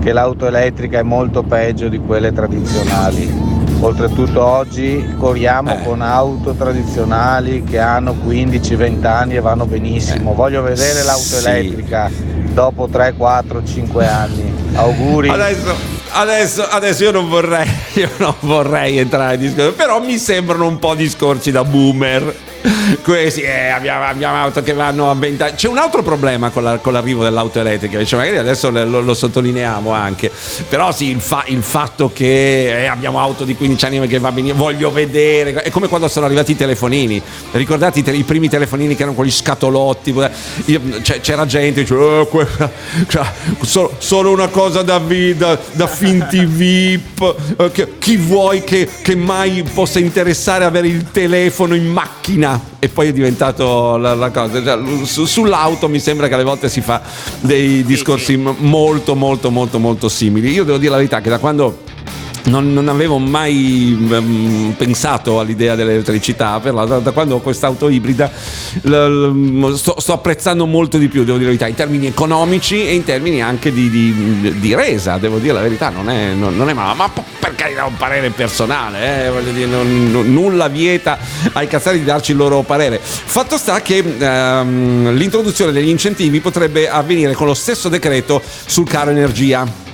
[0.00, 3.46] che l'auto elettrica è molto peggio di quelle tradizionali.
[3.80, 5.82] Oltretutto oggi corriamo Eh.
[5.84, 10.34] con auto tradizionali che hanno 15-20 anni e vanno benissimo.
[10.34, 11.46] Voglio vedere l'auto sì.
[11.48, 12.10] elettrica
[12.52, 14.57] dopo 3, 4, 5 anni.
[14.74, 15.28] Auguri.
[15.28, 15.76] adesso,
[16.10, 20.78] adesso, adesso io non vorrei io non vorrei entrare in discorso però mi sembrano un
[20.78, 22.34] po' discorsi da boomer
[23.02, 26.62] questi eh, abbiamo, abbiamo auto che vanno a 20 anni c'è un altro problema con,
[26.62, 30.30] la- con l'arrivo dell'auto elettrica cioè magari adesso lo, lo sottolineiamo anche
[30.68, 34.32] però sì il, fa- il fatto che eh, abbiamo auto di 15 anni che va
[34.32, 37.20] benissimo voglio vedere è come quando sono arrivati i telefonini
[37.52, 40.14] ricordate i, te- i primi telefonini che erano quegli scatolotti
[40.66, 42.70] Io- c'è- c'era gente diceva "Eh, quella-
[43.08, 43.24] cioè,
[43.62, 48.88] so- solo una cosa da, vi- da, da finti VIP eh, che- chi vuoi che,
[49.02, 52.47] che mai possa interessare avere il telefono in macchina
[52.78, 54.62] e poi è diventato la, la cosa.
[54.62, 57.02] Cioè, su- sull'auto mi sembra che alle volte si fa
[57.40, 60.52] dei discorsi molto molto molto molto simili.
[60.52, 61.87] Io devo dire la verità che da quando
[62.44, 68.30] non, non avevo mai mm, pensato all'idea dell'elettricità, però da, da quando ho quest'auto ibrida
[68.82, 72.86] l- l- sto, sto apprezzando molto di più, devo dire la verità, in termini economici
[72.86, 76.56] e in termini anche di, di- di resa, devo dire la verità, non è, non,
[76.56, 81.18] non è male, ma per carità un parere personale, eh, voglio dire, non- nulla vieta
[81.52, 82.98] ai cazzari di darci il loro parere.
[83.02, 89.10] Fatto sta che ehm, l'introduzione degli incentivi potrebbe avvenire con lo stesso decreto sul caro
[89.10, 89.87] energia.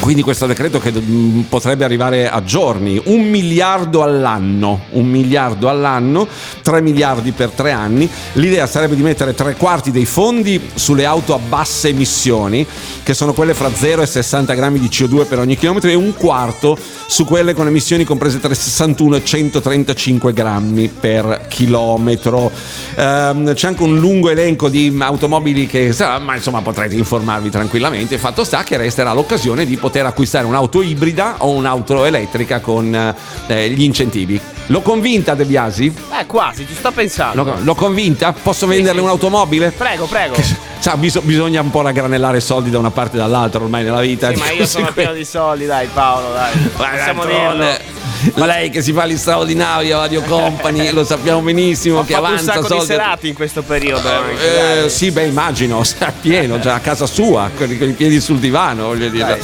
[0.00, 6.26] Quindi questo decreto che mm, potrebbe arrivare a giorni, un miliardo all'anno, un miliardo all'anno,
[6.62, 8.08] 3 miliardi per tre anni.
[8.34, 12.66] L'idea sarebbe di mettere tre quarti dei fondi sulle auto a basse emissioni,
[13.02, 16.14] che sono quelle fra 0 e 60 grammi di CO2 per ogni chilometro, e un
[16.14, 22.50] quarto su quelle con emissioni comprese tra 61 e 135 grammi per chilometro.
[22.94, 28.16] Ehm, c'è anche un lungo elenco di automobili che, ma insomma potrete informarvi tranquillamente.
[28.16, 33.14] Fatto sta che resterà l'occasione di poter acquistare un'auto ibrida o un'auto elettrica con
[33.46, 34.40] eh, gli incentivi.
[34.66, 35.92] L'ho convinta De Biasi?
[36.18, 37.42] Eh, quasi, ci sto pensando.
[37.42, 38.32] L'ho, l'ho convinta?
[38.32, 39.70] Posso venderle un'automobile?
[39.70, 40.34] Prego, prego.
[40.78, 44.32] Sa, bis- bisogna un po' raggranellare soldi da una parte e dall'altra ormai nella vita.
[44.32, 46.52] Sì, ma io sono pieno di soldi, dai Paolo, dai.
[46.76, 48.06] Possiamo dirlo.
[48.34, 52.14] Ma lei che si fa gli straordinari a Radio Company, lo sappiamo benissimo Ho che
[52.14, 52.84] fatto un avanza sacco di soldi.
[52.86, 54.08] serate in questo periodo.
[54.08, 54.90] Eh, dai.
[54.90, 58.38] sì, beh, immagino, è pieno, già a casa sua, con, i- con i piedi sul
[58.38, 59.40] divano, voglio dire.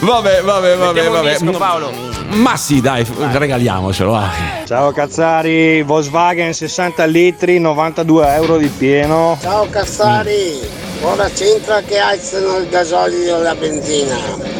[0.00, 1.36] Vabbè, vabbè, vabbè, Mettiamo vabbè.
[1.38, 1.92] disco, Paolo.
[2.28, 4.10] Ma sì, dai, regaliamocelo.
[4.10, 4.30] va.
[4.66, 9.38] Ciao Cazzari, Volkswagen 60 litri, 92 euro di pieno.
[9.40, 10.58] Ciao Cassari,
[11.04, 14.16] ora c'entra che alzano il gasolio e la benzina.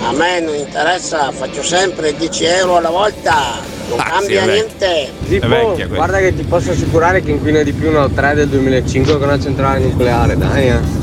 [0.07, 5.13] A me non interessa, faccio sempre 10 euro alla volta, non Ah, cambia sì, niente.
[5.27, 5.87] Quella.
[5.87, 9.41] guarda che ti posso assicurare che inquina di più una 3 del 2005 che una
[9.41, 10.69] centrale nucleare, dai.
[10.69, 11.03] Eh.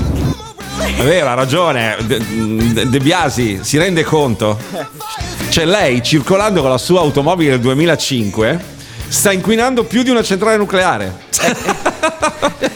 [0.98, 1.96] È vero, ha ragione.
[2.06, 2.20] De,
[2.74, 4.58] De- De Biasi si rende conto?
[5.50, 8.60] Cioè, lei circolando con la sua automobile del 2005
[9.08, 11.30] sta inquinando più di una centrale nucleare.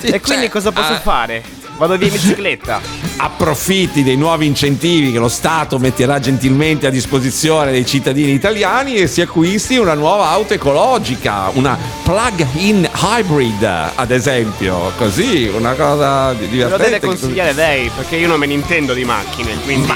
[0.02, 1.00] E quindi cosa posso ah.
[1.00, 1.44] fare?
[1.78, 2.80] Vado via in bicicletta.
[3.18, 9.08] approfitti dei nuovi incentivi che lo Stato metterà gentilmente a disposizione dei cittadini italiani e
[9.08, 13.64] si acquisti una nuova auto ecologica, una plug-in hybrid,
[13.96, 14.92] ad esempio.
[14.98, 16.84] Così, una cosa di- Me lo divertente.
[16.84, 19.92] deve consigliare lei, perché io non me ne intendo di macchine, quindi...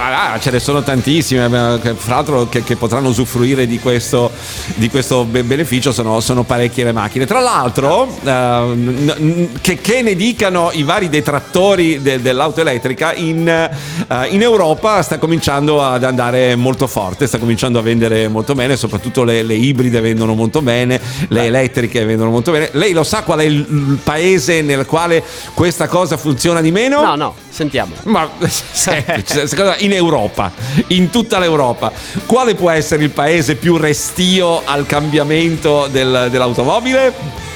[0.00, 1.48] Ah, ce ne sono tantissime,
[1.96, 4.30] fra l'altro che, che potranno usufruire di questo,
[4.74, 7.26] di questo be- beneficio sono, sono parecchie le macchine.
[7.26, 14.26] Tra l'altro, eh, che, che ne dicano i vari detrattori de- dell'auto elettrica, in, eh,
[14.28, 19.24] in Europa sta cominciando ad andare molto forte, sta cominciando a vendere molto bene, soprattutto
[19.24, 22.70] le, le ibride vendono molto bene, le elettriche vendono molto bene.
[22.72, 27.02] Lei lo sa qual è il, il paese nel quale questa cosa funziona di meno?
[27.02, 27.94] No, no, sentiamo.
[28.04, 30.52] Ma semplice, secondo me, in Europa,
[30.88, 31.90] in tutta l'Europa,
[32.26, 37.47] quale può essere il paese più restio al cambiamento del- dell'automobile?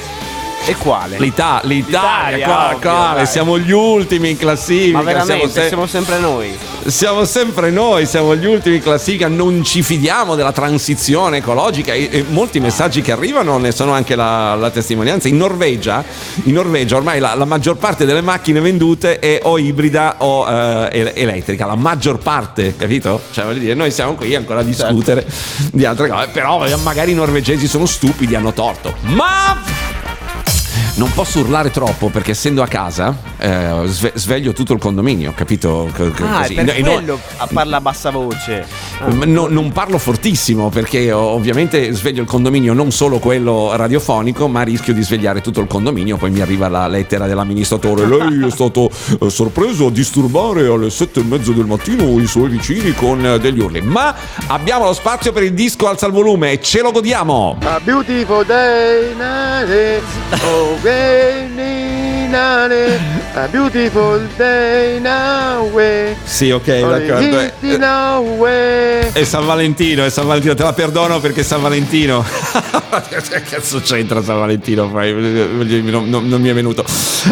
[0.64, 1.18] E quale?
[1.18, 2.46] L'Ita- l'Italia, L'Italia,
[2.78, 3.26] qua- ovvio, dai.
[3.26, 4.98] siamo gli ultimi in classifica.
[4.98, 6.56] Ma veramente, siamo, se- siamo sempre noi.
[6.86, 12.08] siamo sempre noi, siamo gli ultimi in classifica, non ci fidiamo della transizione ecologica e,
[12.12, 15.26] e molti messaggi che arrivano ne sono anche la, la testimonianza.
[15.26, 16.04] In Norvegia,
[16.44, 20.88] in Norvegia ormai la, la maggior parte delle macchine vendute è o ibrida o eh,
[20.92, 23.20] ele- elettrica, la maggior parte, capito?
[23.32, 25.26] Cioè voglio dire, noi siamo qui ancora a discutere
[25.72, 28.94] di altre cose, però magari i norvegesi sono stupidi, hanno torto.
[29.02, 29.60] Ma
[30.94, 35.88] non posso urlare troppo perché essendo a casa eh, sve- sveglio tutto il condominio, capito?
[35.96, 36.54] Co- Ah, così.
[36.54, 38.66] è per no- quello a- parla a bassa voce.
[38.98, 39.06] Ah.
[39.24, 44.92] no- non parlo fortissimo perché ovviamente sveglio il condominio non solo quello radiofonico ma rischio
[44.92, 49.30] di svegliare tutto il condominio poi mi arriva la lettera dell'amministratore lei è stato eh,
[49.30, 53.60] sorpreso a disturbare alle sette e mezzo del mattino i suoi vicini con eh, degli
[53.60, 54.14] urli ma
[54.48, 58.44] abbiamo lo spazio per il disco alza il volume e ce lo godiamo A beautiful
[58.44, 60.00] day, nane,
[60.44, 61.91] oh rainy
[62.32, 62.98] nane,
[63.34, 66.16] a beautiful day now, way.
[66.24, 69.10] sì ok d'accordo eh, way.
[69.12, 72.24] È San Valentino, è San Valentino, te la perdono perché è San Valentino.
[73.28, 74.86] che cazzo c'entra San Valentino?
[74.86, 76.84] Non, non- non mi è venuto.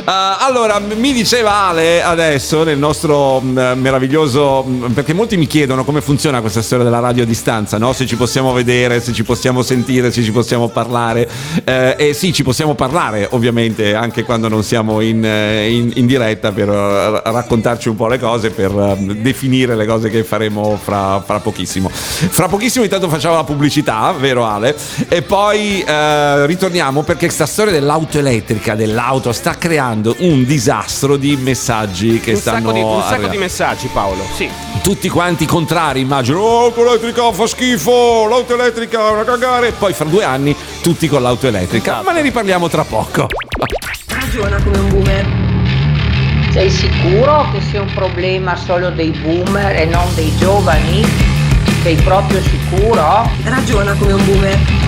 [0.05, 4.65] Ah, allora, mi diceva Ale adesso nel nostro mm, meraviglioso.
[4.67, 7.93] mm, Perché molti mi chiedono come funziona questa storia della radio a distanza, no?
[7.95, 11.29] Se ci possiamo vedere, se ci possiamo sentire, se ci possiamo parlare.
[11.65, 16.07] Eh, e sì, ci possiamo parlare, ovviamente, anche quando non siamo in, eh, in- in
[16.07, 20.77] diretta per eh, raccontarci un po' le cose, per eh, definire le cose che faremo
[20.83, 21.89] fra, fra pochissimo.
[21.93, 24.75] Fra pochissimo intanto facciamo la pubblicità, vero Ale?
[25.09, 31.37] E poi eh, ritorniamo perché questa storia dell'auto elettrica, dell'auto, sta creando un disastro di
[31.37, 34.25] messaggi che Un stanno sacco, di, un sacco di messaggi, Paolo.
[34.35, 34.49] Sì.
[34.83, 36.41] Tutti quanti contrari, immagino.
[36.41, 39.73] "Oh, L'auto elettrica fa schifo, l'auto elettrica è una cagare.
[39.73, 42.01] Poi fra due anni tutti con l'auto elettrica.
[42.05, 43.27] Ma ne riparliamo tra poco.
[44.33, 45.27] Ragiona come un boomer.
[46.53, 51.05] Sei sicuro che sia un problema solo dei boomer e non dei giovani?
[51.83, 53.29] Sei proprio sicuro?
[53.43, 54.80] Ragiona come un boomer.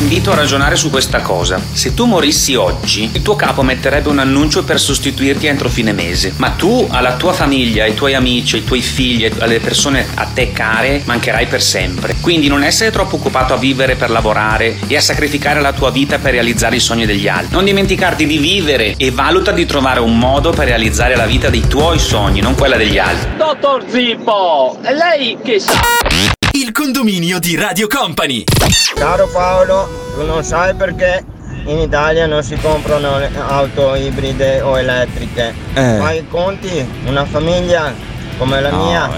[0.00, 1.60] Invito a ragionare su questa cosa.
[1.72, 6.34] Se tu morissi oggi, il tuo capo metterebbe un annuncio per sostituirti entro fine mese.
[6.36, 10.52] Ma tu alla tua famiglia, ai tuoi amici, ai tuoi figli, alle persone a te
[10.52, 12.14] care, mancherai per sempre.
[12.20, 16.18] Quindi non essere troppo occupato a vivere per lavorare e a sacrificare la tua vita
[16.18, 17.54] per realizzare i sogni degli altri.
[17.54, 21.66] Non dimenticarti di vivere e valuta di trovare un modo per realizzare la vita dei
[21.66, 23.36] tuoi sogni, non quella degli altri.
[23.36, 26.36] Dottor Zippo, lei che sa?
[26.52, 28.44] Il condominio di Radio Company.
[28.94, 31.24] Caro Paolo, tu non sai perché
[31.64, 35.54] in Italia non si comprano auto ibride o elettriche.
[35.74, 35.96] Eh.
[35.98, 37.92] Fai i conti, una famiglia
[38.38, 39.10] come la No, mia,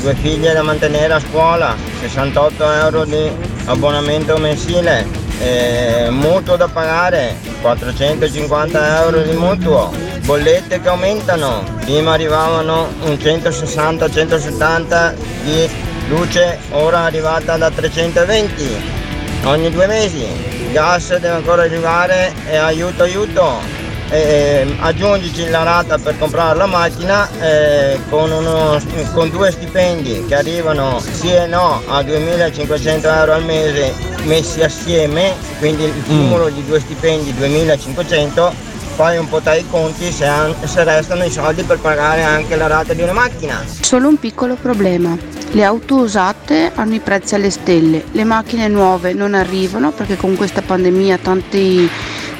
[0.00, 3.30] due figlie da mantenere a scuola, 68 euro di
[3.64, 5.06] abbonamento mensile,
[5.40, 9.92] eh, mutuo da pagare, 450 euro di mutuo,
[10.24, 15.68] bollette che aumentano, prima arrivavano un 160-170 di
[16.08, 19.04] luce, ora arrivata da 320
[19.44, 20.26] ogni due mesi,
[20.72, 23.74] gas deve ancora arrivare e aiuto aiuto.
[24.08, 28.80] E, aggiungici la rata per comprare la macchina eh, con, uno-
[29.12, 35.34] con due stipendi che arrivano sì e no a 2500 euro al mese messi assieme,
[35.58, 38.54] quindi il cumulo di due stipendi 2500,
[38.96, 40.26] fai un po' i conti se,
[40.64, 43.62] se restano i soldi per pagare anche la rata di una macchina.
[43.80, 45.14] Solo un piccolo problema.
[45.50, 50.34] Le auto usate hanno i prezzi alle stelle, le macchine nuove non arrivano perché con
[50.34, 51.90] questa pandemia tanti-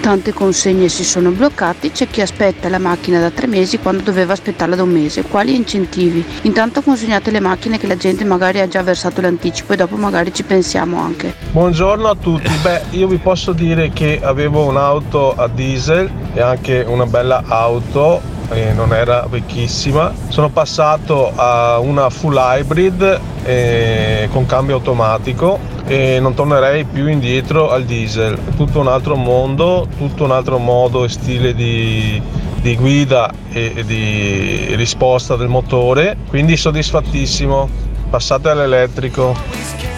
[0.06, 4.34] tante consegne si sono bloccate, c'è chi aspetta la macchina da tre mesi quando doveva
[4.34, 5.24] aspettarla da un mese.
[5.24, 6.24] Quali incentivi?
[6.42, 10.32] Intanto consegnate le macchine che la gente magari ha già versato l'anticipo e dopo magari
[10.32, 11.34] ci pensiamo anche.
[11.50, 16.84] Buongiorno a tutti, beh io vi posso dire che avevo un'auto a diesel e anche
[16.86, 20.12] una bella auto e non era vecchissima.
[20.28, 27.70] Sono passato a una full hybrid eh, con cambio automatico e non tornerei più indietro
[27.70, 28.38] al diesel.
[28.56, 32.20] Tutto un altro mondo, tutto un altro modo e stile di,
[32.60, 37.68] di guida e e di risposta del motore, quindi soddisfattissimo.
[38.10, 39.95] Passate all'elettrico.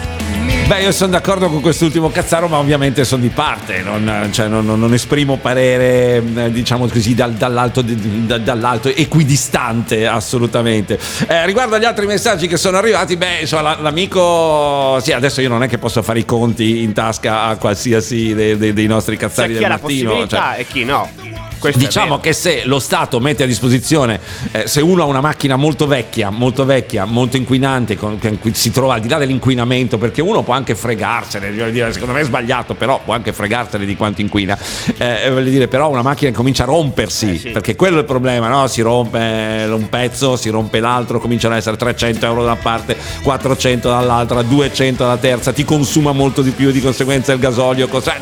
[0.69, 4.67] Beh, io sono d'accordo con quest'ultimo cazzaro, ma ovviamente sono di parte, non, cioè, non-
[4.67, 10.99] non- esprimo parere, eh, diciamo così, dal- dall'alto, dall'alto equidistante, assolutamente.
[11.27, 15.49] Eh, riguardo agli altri messaggi che sono arrivati, beh, insomma, la- l'amico, sì, adesso io
[15.49, 19.17] non è che posso fare i conti in tasca a qualsiasi dei, dei- dei nostri
[19.17, 20.09] cazzari chi del ha la mattino.
[20.11, 20.59] possibilità cioè.
[20.59, 21.38] e chi no.
[21.59, 24.19] Questo Diciamo che se lo Stato mette a disposizione,
[24.51, 28.71] eh, se uno ha una macchina molto vecchia, molto vecchia, molto inquinante, con, con si
[28.71, 32.23] trova al di là dell'inquinamento, perché uno può anche fregarsene, voglio dire, secondo me è
[32.23, 34.57] sbagliato, però può anche fregarsene di quanto inquina.
[34.97, 38.67] Eh, voglio dire, però una macchina comincia a rompersi, perché quello è il problema, no?
[38.67, 42.95] Si rompe un pezzo, si rompe l'altro, cominciano ad essere 300 euro da una parte,
[43.21, 48.17] 400 dall'altra, 200 dalla terza, ti consuma molto di più, di conseguenza il gasolio, cioè,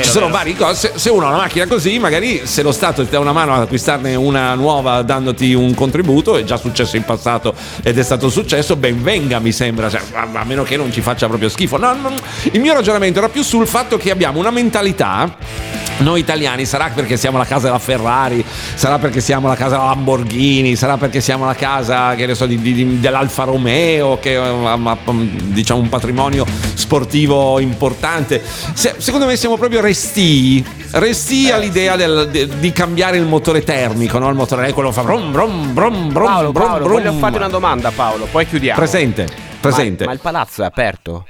[0.00, 0.92] ci sono varie cose.
[0.94, 3.62] Se, uno ha una macchina così, magari se lo Stato ti dà una mano ad
[3.62, 8.76] acquistarne una nuova dandoti un contributo, è già successo in passato ed è stato successo,
[8.76, 11.76] ben venga mi sembra, cioè, a, a meno che non ci faccia proprio schifo.
[11.76, 12.12] No, no,
[12.42, 17.16] il mio ragionamento era più sul fatto che abbiamo una mentalità noi italiani sarà perché
[17.16, 21.44] siamo la casa della Ferrari, sarà perché siamo la casa della Lamborghini, sarà perché siamo
[21.44, 26.44] la casa che ne so, di- di- dell'Alfa Romeo, che ha ha, diciamo un patrimonio
[26.74, 28.42] sportivo importante.
[28.74, 34.18] Se- secondo me siamo proprio restii, restii all'idea del- de- di cambiare il motore termico,
[34.18, 34.28] no?
[34.28, 36.96] il motore quello fa brum brum brum brum Paolo, brum, Paolo, brum.
[37.02, 38.78] voglio farti una domanda, Paolo, poi chiudiamo.
[38.78, 39.26] Presente,
[39.68, 40.04] presente.
[40.04, 41.26] Ma, ma il palazzo è aperto?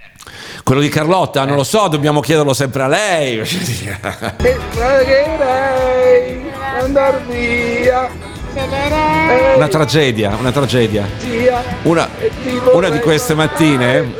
[0.62, 3.42] Quello di Carlotta, non lo so, dobbiamo chiederlo sempre a lei.
[4.36, 6.42] Pregherei
[6.80, 8.32] andar via.
[9.56, 11.06] Una tragedia, una tragedia.
[11.82, 12.08] Una,
[12.72, 14.14] una di queste mattine,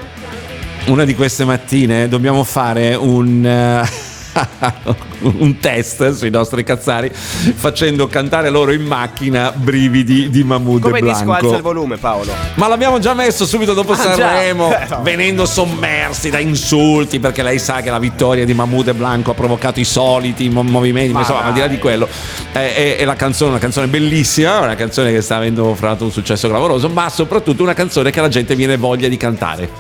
[0.86, 3.88] una di queste mattine dobbiamo fare un, eh,
[5.20, 11.03] un test sui nostri cazzari facendo cantare loro in macchina brividi di Mahmood Come e
[11.03, 11.62] disco alza il Blanco.
[11.62, 12.32] volume, Paolo?
[12.55, 13.97] Ma l'abbiamo già messo subito dopo Ah?
[13.97, 15.03] Sanremo, Eh, no.
[15.03, 19.35] venendo sommersi da insulti, perché lei sa che la vittoria di Mahmood e Blanco ha
[19.35, 22.09] provocato i soliti mo- movimenti, ma Ma insomma, al di là di quello,
[22.53, 26.07] è, è- è la canzone, una canzone bellissima, una canzone che sta avendo fra l'altro
[26.07, 29.70] un successo clamoroso, ma soprattutto una canzone che la gente viene voglia di cantare.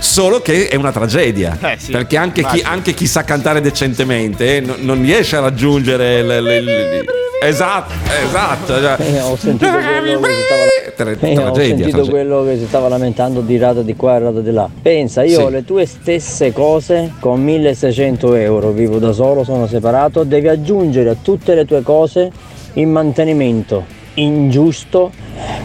[0.00, 3.90] Solo che è una tragedia, Eh, sì, perché anche chi, anche chi sa cantare decentemente
[3.96, 7.04] eh, non, non riesce a raggiungere le- le- le-
[7.44, 7.92] Esatto,
[8.24, 8.78] esatto.
[8.78, 12.10] cioè- Eh, ho sentito quello che si stava, Eh, ho tragedia, sentito tragedia.
[12.10, 14.68] quello che si stava lamentando di rata di qua e rata di là.
[14.80, 15.42] Pensa, io Sì.
[15.42, 21.10] ho le tue stesse cose con 1600 euro, vivo da solo, sono separato, devi aggiungere
[21.10, 22.30] a tutte le tue cose
[22.74, 23.84] il mantenimento
[24.14, 25.10] ingiusto,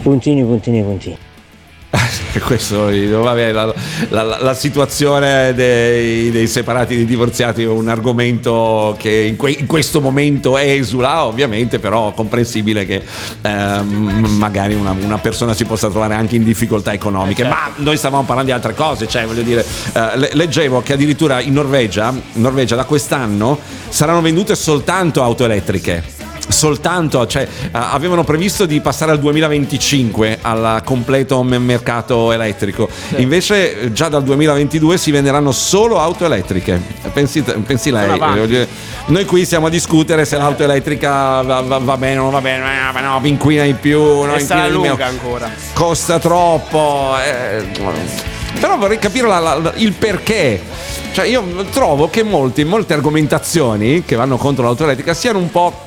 [0.02, 1.16] puntini, puntini, puntini.
[2.44, 3.74] Questo, vabbè, la,
[4.10, 9.66] la- la- situazione dei, dei separati, dei divorziati è un argomento che in, que- in
[9.66, 13.02] questo momento esula, ovviamente, però comprensibile che
[13.40, 17.44] ehm, magari una, una persona si possa trovare anche in difficoltà economiche.
[17.44, 19.64] Ma noi stavamo parlando di altre cose, cioè voglio dire,
[19.94, 23.58] eh, le- leggevo che addirittura in Norvegia, in Norvegia da quest'anno
[23.88, 26.16] saranno vendute soltanto auto elettriche
[26.48, 32.88] soltanto, cioè avevano previsto di passare al 2025 al completo mercato elettrico.
[33.16, 36.80] Invece eh, già dal 2022 si venderanno solo auto elettriche.
[37.12, 38.08] Pensi, pensi lei?
[39.06, 42.40] Noi qui stiamo a discutere se l'auto elettrica va, va- va bene o non va
[42.40, 45.50] bene, eh, no, inquina di più, no, inquina di meno lunga ancora.
[45.72, 47.14] costa troppo.
[47.24, 47.64] eh,
[48.60, 50.60] però vorrei capire la- la- il perché.
[51.12, 51.42] Cioè, io
[51.72, 55.86] trovo che molti, molte argomentazioni che vanno contro l'auto elettrica siano un po'.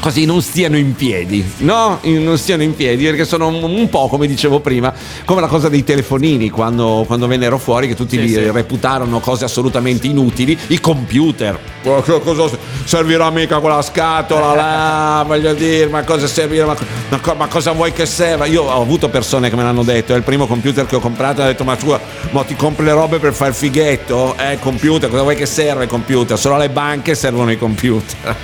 [0.00, 1.98] Così non stiano in piedi, no?
[2.02, 4.92] Non stiano in piedi perché sono un, un po', come dicevo prima,
[5.24, 8.50] come la cosa dei telefonini quando, quando vennero fuori, che tutti Sì, li sì.
[8.50, 10.56] reputarono cose assolutamente inutili.
[10.68, 15.24] I computer, che cosa servirà mica quella scatola là?
[15.26, 16.66] Voglio dire, ma cosa servirà?
[16.66, 16.76] Ma,
[17.10, 18.46] ma ma cosa vuoi che serva?
[18.46, 21.42] Io ho avuto persone che me l'hanno detto, è il primo computer che ho comprato,
[21.42, 24.36] ho detto ma scusa, ma ti compri le robe per fare il fighetto?
[24.38, 26.38] Eh, computer, cosa vuoi che serva il computer?
[26.38, 28.34] Solo alle banche servono i computer.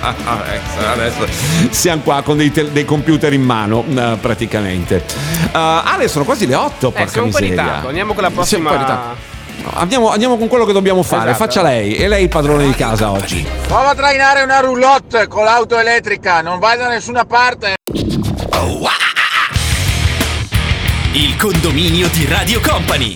[0.93, 5.03] Adesso siamo qua con dei, tel- dei computer in mano, eh, praticamente.
[5.47, 7.63] Uh, Ale, sono quasi le 8, Eh, porca siamo un po' in miseria.
[7.63, 7.87] ritardo.
[7.87, 9.13] Andiamo con la prossima.
[9.73, 11.43] Andiamo, andiamo con quello che dobbiamo fare, Esatto.
[11.45, 13.45] faccia lei, e lei il padrone di casa oggi.
[13.67, 17.73] Prova a trainare una roulotte con l'auto elettrica, non vai da nessuna parte.
[21.13, 23.15] Il condominio di Radio Company.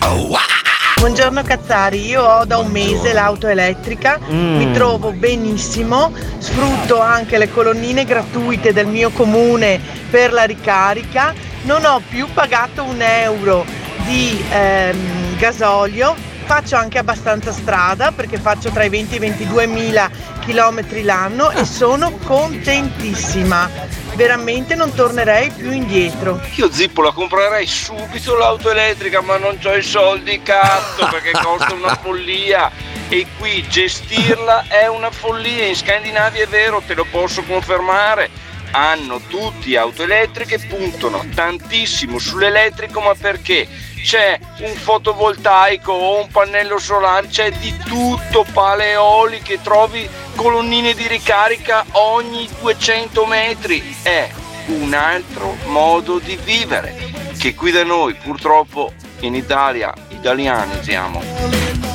[1.00, 4.58] Buongiorno Cazzari, io ho da un mese l'auto elettrica, Mm.
[4.58, 9.80] mi trovo benissimo, sfrutto anche le colonnine gratuite del mio comune
[10.10, 11.34] per la ricarica,
[11.64, 13.66] non ho più pagato un euro
[14.06, 16.16] di ehm, gasolio,
[16.50, 21.52] faccio anche abbastanza strada perché faccio tra i 20 e i 22 mila chilometri l'anno
[21.52, 23.70] e sono contentissima,
[24.16, 26.42] veramente non tornerei più indietro.
[26.56, 31.72] Io Zippo la comprerei subito l'auto elettrica, ma non ho i soldi, cazzo, perché costa
[31.76, 32.72] una follia.
[33.10, 35.68] E qui gestirla è una follia.
[35.68, 38.28] In Scandinavia è vero, te lo posso confermare.
[38.72, 43.68] Hanno tutti auto elettriche, puntano tantissimo sull'elettrico, ma perché?
[44.04, 51.08] C'è un fotovoltaico o un pannello solare, c'è di tutto, pale eoliche, trovi colonnine di
[51.08, 53.98] ricarica ogni 200 metri.
[54.02, 54.30] È
[54.68, 56.96] un altro modo di vivere
[57.38, 61.89] che qui da noi purtroppo in Italia italiani siamo.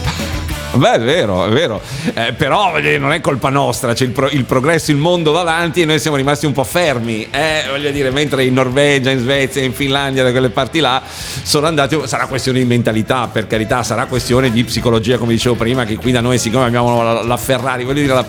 [0.75, 1.81] Beh, è vero, è vero.
[2.15, 5.83] Eh, però non è colpa nostra, c'è il, pro- il progresso, il mondo va avanti
[5.83, 7.29] e noi siamo rimasti un po' fermi.
[7.31, 11.03] Eh, voglio dire, mentre in Norvegia, in Svezia, in Finlandia, da quelle parti là,
[11.43, 11.99] sono andati.
[12.05, 16.11] Sarà questione di mentalità, per carità, sarà questione di psicologia, come dicevo prima, che qui
[16.13, 18.27] da noi, siccome abbiamo la, la Ferrari, voglio dire, la-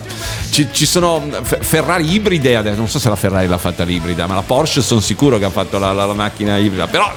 [0.50, 2.76] ci, ci sono F- Ferrari ibride adesso.
[2.76, 5.50] Non so se la Ferrari l'ha fatta l'ibrida, ma la Porsche sono sicuro che ha
[5.50, 6.86] fatto la, la- macchina ibrida.
[6.86, 7.10] Però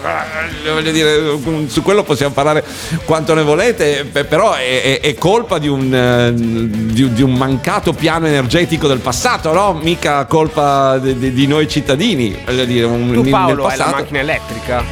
[0.66, 2.64] eh, voglio dire, su quello possiamo parlare
[3.06, 7.34] quanto ne volete, pe- però è, è- è colpa di un, eh, di, di un
[7.34, 9.74] mancato piano energetico del passato, no?
[9.74, 12.36] Mica colpa di, di- noi cittadini.
[12.66, 14.84] Dire, un, Tu Paolo hai la macchina elettrica?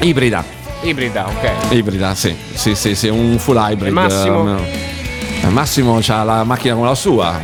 [0.00, 0.42] Ibrida.
[0.82, 1.72] Ibrida, ok.
[1.72, 3.86] Ibrida, sì, sì, sì, sì, un full hybrid.
[3.88, 4.56] E Massimo?
[4.58, 4.83] eh,
[5.48, 7.40] Massimo ha la macchina come la sua.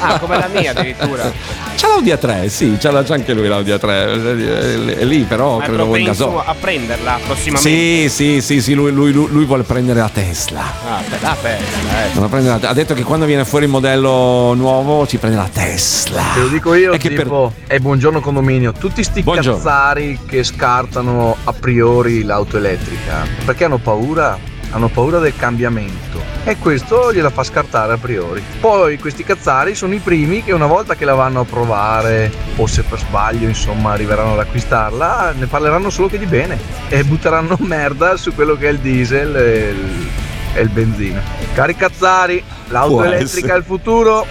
[0.00, 1.30] Ah, come la mia addirittura.
[1.80, 4.98] C'ha l'Audi A3, sì, c'ha, c'ha anche lui l'Audi A3.
[4.98, 6.42] È lì però Ma è credo propenso gasolio.
[6.44, 7.70] a prenderla prossimamente.
[7.70, 10.60] Sì, sì, sì, sì, lui, lui- lui- lui vuole prendere la Tesla.
[10.60, 12.20] Ah, beh, la bella, eh.
[12.20, 15.48] La prende la- ha detto che quando viene fuori il modello nuovo ci prende la
[15.50, 16.22] Tesla.
[16.34, 18.72] Te lo dico io, E che per- tipo, e buongiorno condominio.
[18.72, 19.56] Tutti sti Buongiorno.
[19.56, 24.38] cazzari che scartano a priori l'auto elettrica, perché hanno paura?
[24.70, 26.22] Hanno paura del cambiamento.
[26.44, 28.42] E questo gliela fa scartare a priori.
[28.60, 32.66] Poi questi cazzari sono i primi che una volta che la vanno a provare, o
[32.66, 36.58] se per sbaglio insomma arriveranno ad acquistarla, ne parleranno solo che di bene.
[36.88, 40.08] E butteranno merda su quello che è il diesel e il,
[40.54, 41.20] e il benzina.
[41.52, 43.52] Cari cazzari, l'auto Può elettrica essere.
[43.52, 44.26] è il futuro.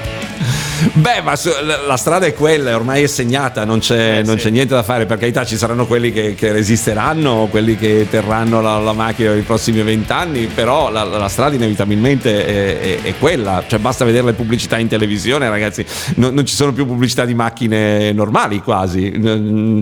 [0.93, 4.49] Beh, ma su- la, la strada è quella, ormai è segnata, non c'è, non c'è
[4.49, 5.05] niente da fare.
[5.05, 9.41] Per carità, ci saranno quelli che, che resisteranno, quelli che terranno la, la macchina nei
[9.41, 13.63] prossimi vent'anni, però la, la strada inevitabilmente è, è- è quella.
[13.67, 15.85] Cioè, basta vedere le pubblicità in televisione, ragazzi.
[16.15, 19.11] Non, non ci sono più pubblicità di macchine normali quasi,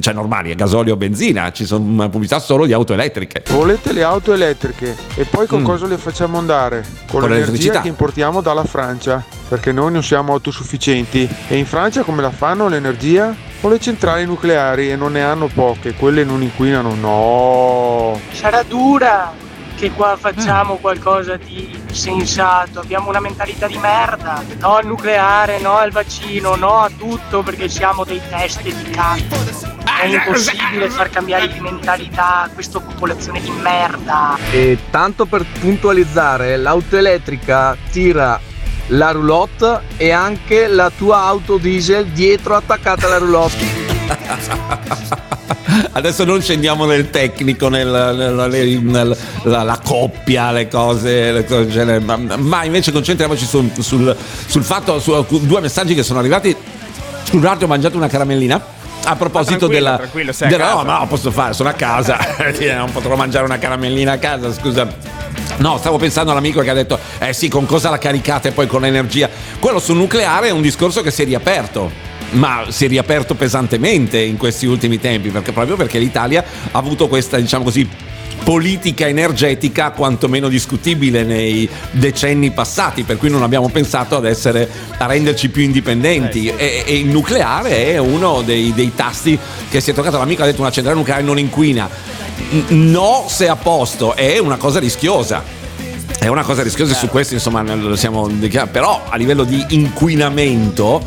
[0.01, 3.43] cioè normali, a gasolio o benzina, ci sono pubblicità solo di auto elettriche.
[3.51, 5.65] Volete le auto elettriche e poi con Mm.
[5.65, 6.83] cosa le facciamo andare?
[7.09, 11.27] Con, Con l'energia che importiamo dalla Francia, perché noi non siamo autosufficienti.
[11.47, 13.35] E in Francia come la fanno l'energia?
[13.59, 18.19] Con le centrali nucleari e non ne hanno poche, quelle non inquinano, no.
[18.31, 19.33] Sarà dura
[19.77, 25.77] che qua facciamo qualcosa di sensato, abbiamo una mentalità di merda, no al nucleare, no
[25.77, 29.75] al vaccino, no a tutto perché siamo dei teste di cazzo.
[30.01, 34.37] È impossibile far cambiare di mentalità a questa popolazione di merda.
[34.51, 38.39] E tanto per puntualizzare, l'auto elettrica tira
[38.87, 43.85] la roulotte e anche la tua auto diesel dietro attaccata alla roulotte.
[45.91, 51.43] Adesso non scendiamo nel tecnico, nel, nel- nel- nel- la, la coppia, le cose, le
[51.45, 54.15] cose del genere, ma, ma invece concentriamoci sul, sul-
[54.45, 56.55] sul fatto, su due messaggi che sono arrivati.
[57.23, 58.75] Scusate, ho mangiato una caramellina.
[59.03, 60.83] A proposito tranquillo, della, tranquillo, sei a della- casa.
[60.83, 62.17] no, no, posso fare, sono a casa,
[62.77, 64.87] non potrò mangiare una caramellina a casa, scusa.
[65.57, 68.81] No, stavo pensando all'amico che ha detto, eh sì, con cosa la caricate poi con
[68.81, 69.29] l'energia?
[69.59, 72.05] Quello sul nucleare è un discorso che si è riaperto.
[72.31, 77.07] Ma si è riaperto pesantemente in questi ultimi tempi, perché proprio perché l'Italia ha avuto
[77.07, 77.87] questa, diciamo così,
[78.43, 85.05] politica energetica quantomeno discutibile nei decenni passati, per cui non abbiamo pensato ad essere a
[85.05, 86.49] renderci più indipendenti.
[86.49, 89.39] E, e il nucleare è uno dei, dei tasti
[89.69, 90.17] che si è toccato.
[90.17, 91.89] L'amico ha detto una centrale nucleare non inquina.
[92.69, 95.43] No, se a posto, è una cosa rischiosa.
[96.19, 97.63] È una cosa rischiosa e su questo insomma
[97.95, 98.29] siamo
[98.71, 101.01] però a livello di inquinamento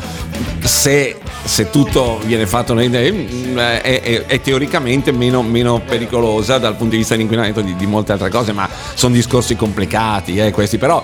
[0.63, 6.91] se, se tutto viene fatto eh, è, è- è teoricamente meno, meno pericolosa dal punto
[6.91, 11.03] di vista dell'inquinamento di, di molte altre cose ma sono discorsi complicati eh, questi però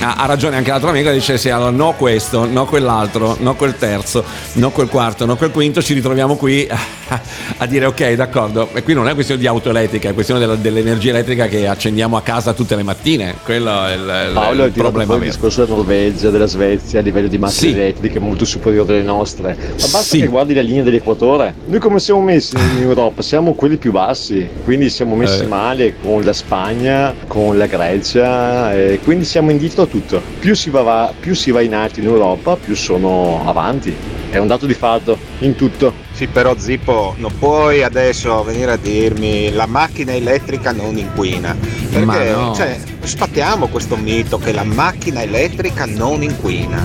[0.00, 3.76] ha, ha ragione anche l'altro amico dice sì, allora, no questo, no quell'altro, no quel
[3.78, 4.24] terzo,
[4.54, 6.66] no quel quarto, no quel quinto ci ritroviamo qui
[7.58, 8.68] a dire ok, d'accordo.
[8.74, 12.16] E qui non è questione di auto elettrica, è questione della- dell'energia elettrica che accendiamo
[12.16, 13.36] a casa tutte le mattine.
[13.44, 17.28] Quello è il, Paolo il problema fuori il discorso della Norvegia, della Svezia a livello
[17.28, 17.78] di macchine Sì.
[17.78, 19.54] elettriche molto superiore alle nostre.
[19.58, 20.20] Ma basta Sì.
[20.20, 21.54] che guardi la linea dell'equatore.
[21.66, 23.20] Noi come siamo messi in Europa?
[23.20, 25.46] Siamo quelli più bassi, quindi siamo messi Eh.
[25.46, 30.22] male con la Spagna, con la Grecia, e quindi siamo indietro a tutto.
[30.38, 33.94] Più si, va- più si va in alto in Europa, più sono avanti.
[34.34, 35.94] È un dato di fatto in tutto.
[36.12, 41.56] Sì, però Zippo, non puoi adesso venire a dirmi la macchina elettrica non inquina.
[41.88, 42.52] Perché no.
[42.52, 46.84] cioè, sfattiamo questo mito che la macchina elettrica non inquina.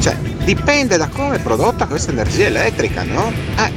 [0.00, 3.32] Cioè, dipende da come è prodotta questa energia elettrica, no?
[3.56, 3.70] Eh,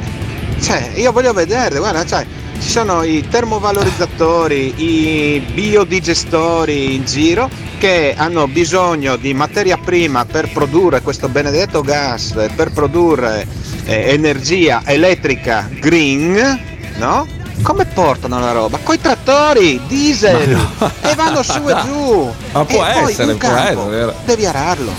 [0.60, 2.26] cioè, io voglio vedere, guarda, cioè,
[2.60, 7.48] ci sono i termovalorizzatori, i biodigestori in giro
[7.84, 13.46] che hanno bisogno di materia prima per produrre questo benedetto gas, per produrre
[13.84, 16.62] eh, energia elettrica green,
[16.96, 17.28] no?
[17.62, 18.80] Come portano la roba?
[18.82, 20.58] Coi trattori, diesel
[21.02, 22.32] e vanno su e giù.
[22.54, 24.14] Ma può e essere, può essere.
[24.24, 24.92] Devi ararlo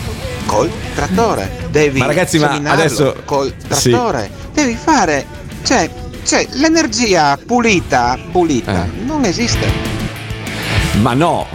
[0.45, 3.89] col trattore, devi Ma ragazzi, ma adesso- col sì.
[3.89, 5.25] trattore, devi fare,
[5.63, 5.89] cioè,
[6.23, 9.05] cioè l'energia pulita, pulita, Eh.
[9.07, 9.73] non esiste.
[11.01, 11.47] Ma no,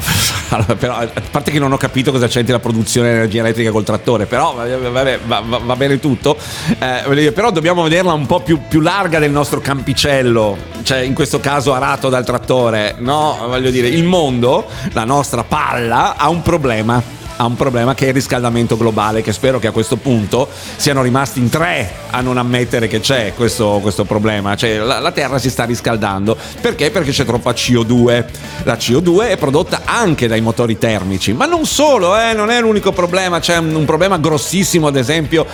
[0.49, 3.71] Allora, però, a parte che non ho capito cosa c'entri la produzione di energia elettrica
[3.71, 6.37] col trattore, però vabbè, va, va- va bene tutto.
[6.79, 11.39] Eh, però dobbiamo vederla un po' più, più larga del nostro campicello, cioè in questo
[11.39, 12.95] caso arato dal trattore.
[12.97, 17.17] No, voglio dire, il mondo, la nostra palla, ha un problema.
[17.41, 21.01] Ha un problema che è il riscaldamento globale, che spero che a questo punto siano
[21.01, 24.57] rimasti in tre a non ammettere che c'è questo, questo problema.
[24.57, 26.35] Cioè, la, la Terra si sta riscaldando.
[26.59, 26.91] Perché?
[26.91, 28.25] Perché c'è troppa CO2.
[28.63, 32.91] La CO2 è prodotta anche dai motori termici, ma non solo, eh, non è l'unico
[32.91, 33.39] problema.
[33.39, 35.45] C'è un, un problema grossissimo, ad esempio,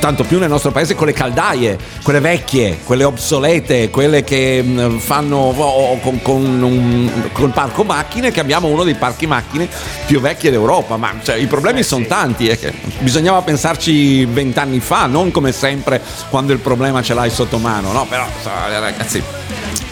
[0.00, 4.98] tanto più nel nostro paese, con le caldaie, quelle vecchie, quelle obsolete, quelle che mh,
[4.98, 9.68] fanno oh, con, con un, col parco macchine, che abbiamo uno dei parchi macchine
[10.06, 10.96] più vecchi d'Europa.
[10.96, 16.00] Ma cioè, i problemi sono tanti, è che bisognava pensarci vent'anni fa, non come sempre
[16.30, 18.06] quando il problema ce l'hai sotto mano, no?
[18.06, 19.22] Però, so, ragazzi.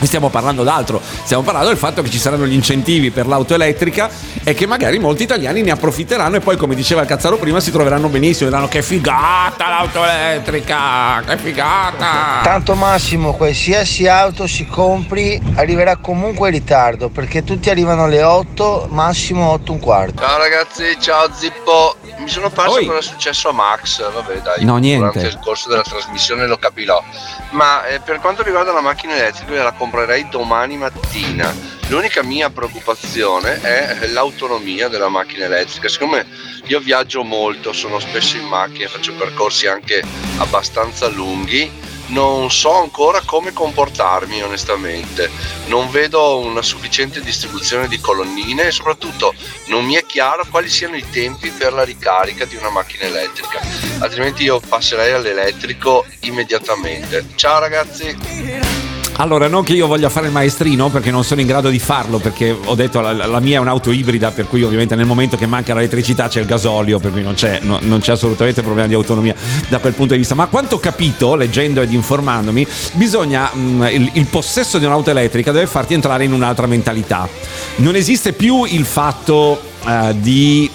[0.03, 3.55] Qui stiamo parlando d'altro, stiamo parlando del fatto che ci saranno gli incentivi per l'auto
[3.55, 4.11] elettrica
[4.43, 7.71] e che magari molti italiani ne approfitteranno e poi come diceva il Cazzaro prima si
[7.71, 12.41] troveranno benissimo, diranno che figata l'auto elettrica, che figata!
[12.43, 18.89] Tanto Massimo, qualsiasi auto si compri arriverà comunque in ritardo perché tutti arrivano alle 8,
[18.91, 20.21] massimo 8 un quarto.
[20.21, 21.97] Ciao ragazzi, ciao Zippo.
[22.19, 24.11] Mi sono perso cosa è successo a Max.
[24.13, 24.65] Vabbè, dai.
[24.65, 25.19] No, niente.
[25.19, 27.03] Durante il corso della trasmissione lo capirò.
[27.51, 31.55] Ma eh, per quanto riguarda la macchina elettrica, io la comprerei domani mattina.
[31.89, 35.89] L'unica mia preoccupazione è l'autonomia della macchina elettrica.
[35.89, 36.27] Siccome
[36.67, 40.03] io viaggio molto, sono spesso in macchina, faccio percorsi anche
[40.39, 41.91] abbastanza lunghi.
[42.13, 45.31] Non so ancora come comportarmi onestamente,
[45.67, 49.35] non vedo una sufficiente distribuzione di colonnine e soprattutto
[49.69, 53.61] non mi è chiaro quali siano i tempi per la ricarica di una macchina elettrica,
[54.01, 57.29] altrimenti io passerei all'elettrico immediatamente.
[57.35, 58.92] Ciao ragazzi!
[59.17, 62.19] Allora, non che io voglia fare il maestrino perché non sono in grado di farlo,
[62.19, 65.47] perché ho detto la, la mia è un'auto ibrida, per cui ovviamente nel momento che
[65.47, 68.95] manca l'elettricità c'è il gasolio, per cui non c'è, no- non c'è assolutamente problema di
[68.95, 69.35] autonomia
[69.69, 70.35] da quel punto di vista.
[70.35, 75.53] Ma quanto ho capito, leggendo ed informandomi, bisogna mh, il, il possesso di un'auto elettrica
[75.53, 77.29] deve farti entrare in un'altra mentalità.
[77.77, 80.71] Non esiste più il fatto eh, di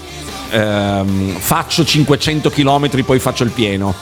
[0.52, 3.96] ehm, faccio 500 km poi faccio il pieno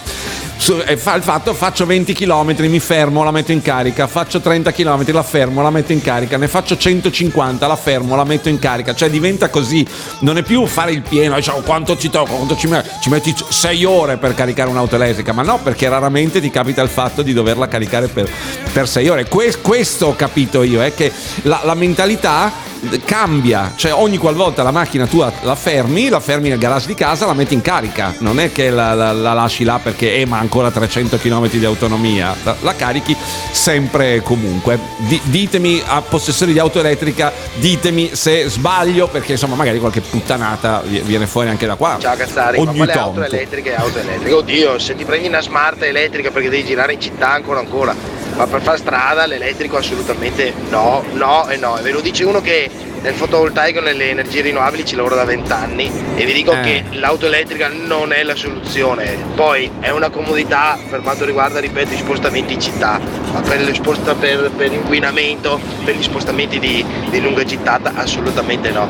[0.58, 4.08] fa il fatto faccio 20 km mi fermo la metto in carica.
[4.08, 6.38] Faccio 30 km la fermo la metto in carica.
[6.38, 8.96] Ne faccio 150 la fermo la metto in carica.
[8.96, 9.86] Cioè diventa così.
[10.20, 12.70] Non è più fare il pieno diciamo, quanto ci tocca quanto ci,
[13.02, 15.34] ci metti 6 ore per caricare un'auto elettrica.
[15.34, 18.30] Ma no perché raramente ti capita il fatto di doverla caricare per,
[18.72, 19.26] per 6 ore.
[19.28, 21.12] Que- questo ho capito io è che
[21.44, 22.74] la, la mentalità
[23.04, 27.26] cambia, cioè ogni qualvolta la macchina tu la fermi, la fermi nel garage di casa,
[27.26, 30.38] la metti in carica, non è che la, la- la lasci là perché eh, ma
[30.40, 33.16] ancora 300 km di autonomia, la, la carichi
[33.52, 34.80] sempre e comunque.
[34.98, 40.82] Di- ditemi a possessori di auto elettrica, ditemi se sbaglio perché insomma magari qualche puttanata
[40.86, 41.98] vi- viene fuori anche da qua.
[42.00, 43.36] Ciao Cazzari, ma ogni quale auto tanto.
[43.36, 44.36] elettrica e auto elettrica?
[44.36, 47.96] Oddio, se ti prendi una smart elettrica perché devi girare in città ancora ancora,
[48.36, 51.78] ma per fare strada l'elettrico assolutamente no, no e no.
[51.78, 52.70] E ve lo dice uno che
[53.02, 56.62] nel fotovoltaico nelle energie rinnovabili ci lavora da 20 anni e vi dico Eh.
[56.62, 59.16] che l'auto elettrica non è la soluzione.
[59.36, 63.00] Poi è una comodità per quanto riguarda, ripeto, i spostamenti in città,
[63.32, 68.88] ma per, sposta- per, per l'inquinamento, per gli spostamenti di, di lunga gittata assolutamente no.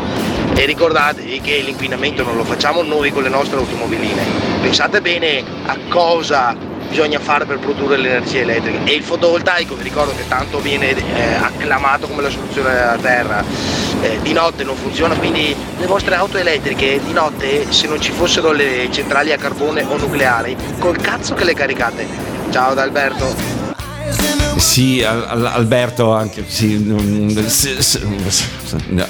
[0.56, 4.24] E ricordatevi che l'inquinamento non lo facciamo noi con le nostre automobiline.
[4.62, 6.56] Pensate bene a cosa
[6.96, 8.80] bisogna fare per produrre l'energia elettrica.
[8.86, 13.44] E il fotovoltaico, vi ricordo che tanto viene eh, acclamato come la soluzione della Terra,
[14.02, 18.14] eh, di notte non funziona, quindi le vostre auto elettriche di notte, se non ci
[18.14, 22.08] fossero le centrali a carbone o nucleari, col cazzo che le caricate.
[22.50, 23.36] Ciao da Alberto.
[24.56, 26.76] Sì, Al- Al- Alberto anche sì,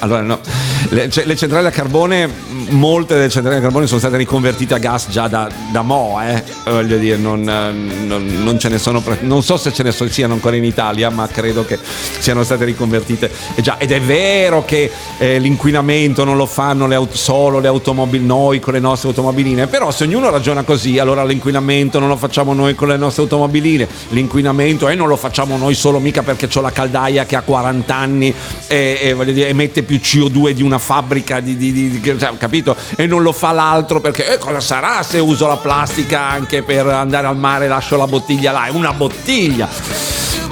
[0.00, 0.40] allora no.
[0.88, 2.28] Le, cioè, le centrali a carbone,
[2.70, 6.42] molte delle centrali a carbone sono state riconvertite a gas già da, da mo', eh.
[6.70, 7.72] voglio dire, non, eh,
[8.04, 11.10] non- non ce ne sono, non so se ce ne so- siano ancora in Italia,
[11.10, 11.78] ma credo che
[12.18, 13.30] siano state riconvertite.
[13.54, 17.68] E già, ed è vero che eh, l'inquinamento non lo fanno le aut- solo le
[17.68, 22.16] automobili, noi con le nostre automobiline, però se ognuno ragiona così, allora l'inquinamento non lo
[22.16, 26.48] facciamo noi con le nostre automobiline, l'inquinamento e non lo facciamo noi solo mica perché
[26.52, 28.34] ho la caldaia che ha 40 anni
[28.66, 32.76] e, e dire, emette più CO2 di una fabbrica di, di- di- cioè, capito?
[32.96, 36.86] E non lo fa l'altro perché eh, cosa sarà se uso la plastica anche per
[36.86, 38.66] andare al mare e lascio la bottiglia là?
[38.66, 39.68] È una bottiglia.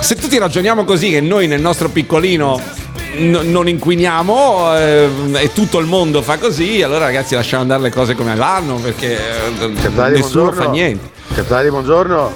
[0.00, 2.60] Se tutti ragioniamo così che noi nel nostro piccolino
[3.18, 7.90] no- non inquiniamo eh, e tutto il mondo fa così, allora ragazzi lasciamo andare le
[7.90, 10.52] cose come vanno perché eh, Capitani, nessuno buongiorno.
[10.62, 11.10] fa niente.
[11.34, 12.32] Capitani, buongiorno.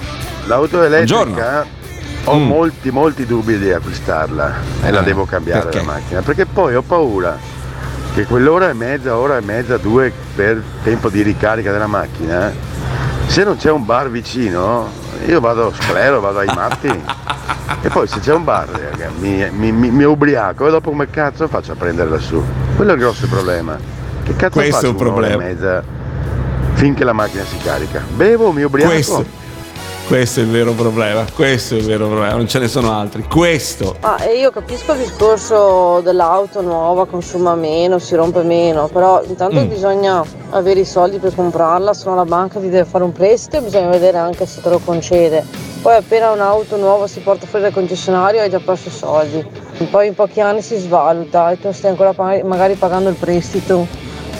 [0.47, 1.77] L'auto elettrica Buongiorno.
[2.25, 2.47] ho Mm.
[2.47, 5.77] molti, molti dubbi di acquistarla e la Eh, devo cambiare perché?
[5.77, 7.37] la macchina perché poi ho paura
[8.13, 12.51] che quell'ora e mezza, ora e mezza, due per tempo di ricarica della macchina,
[13.27, 14.89] se non c'è un bar vicino,
[15.25, 17.03] io vado sclero, vado ai matti.
[17.81, 21.09] E poi se c'è un bar raga, mi, mi, mi- mi ubriaco e dopo come
[21.09, 22.43] cazzo faccio a prendere lassù?
[22.75, 23.77] Quello è il grosso problema.
[24.23, 25.43] Che cazzo Questo faccio è un e problema.
[25.43, 25.83] mezza
[26.73, 28.01] finché la macchina si carica?
[28.15, 28.91] Bevo, mi ubriaco.
[28.91, 29.25] Questo.
[30.09, 33.21] Questo è il vero problema, questo è il vero problema, non ce ne sono altri.
[33.29, 33.95] Questo.
[33.99, 39.59] Ah, e io capisco il discorso dell'auto nuova, consuma meno, si rompe meno, però intanto
[39.59, 39.67] Mm.
[39.67, 43.57] bisogna avere i soldi per comprarla, se no la banca ti deve fare un prestito
[43.57, 45.45] e bisogna vedere anche se te lo concede.
[45.79, 49.45] Poi appena un'auto nuova si porta fuori dal concessionario hai già perso i soldi.
[49.91, 53.85] Poi in pochi anni si svaluta e tu stai ancora pag- magari pagando il prestito.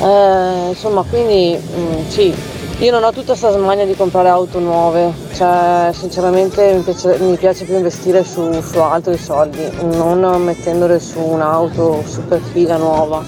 [0.02, 2.34] Eh, insomma, quindi mm, sì,
[2.80, 7.36] io non ho tutta questa smania di comprare auto nuove, cioè sinceramente mi piace, mi
[7.36, 13.22] piace più investire su, su altri soldi, non mettendole su un'auto super figa nuova.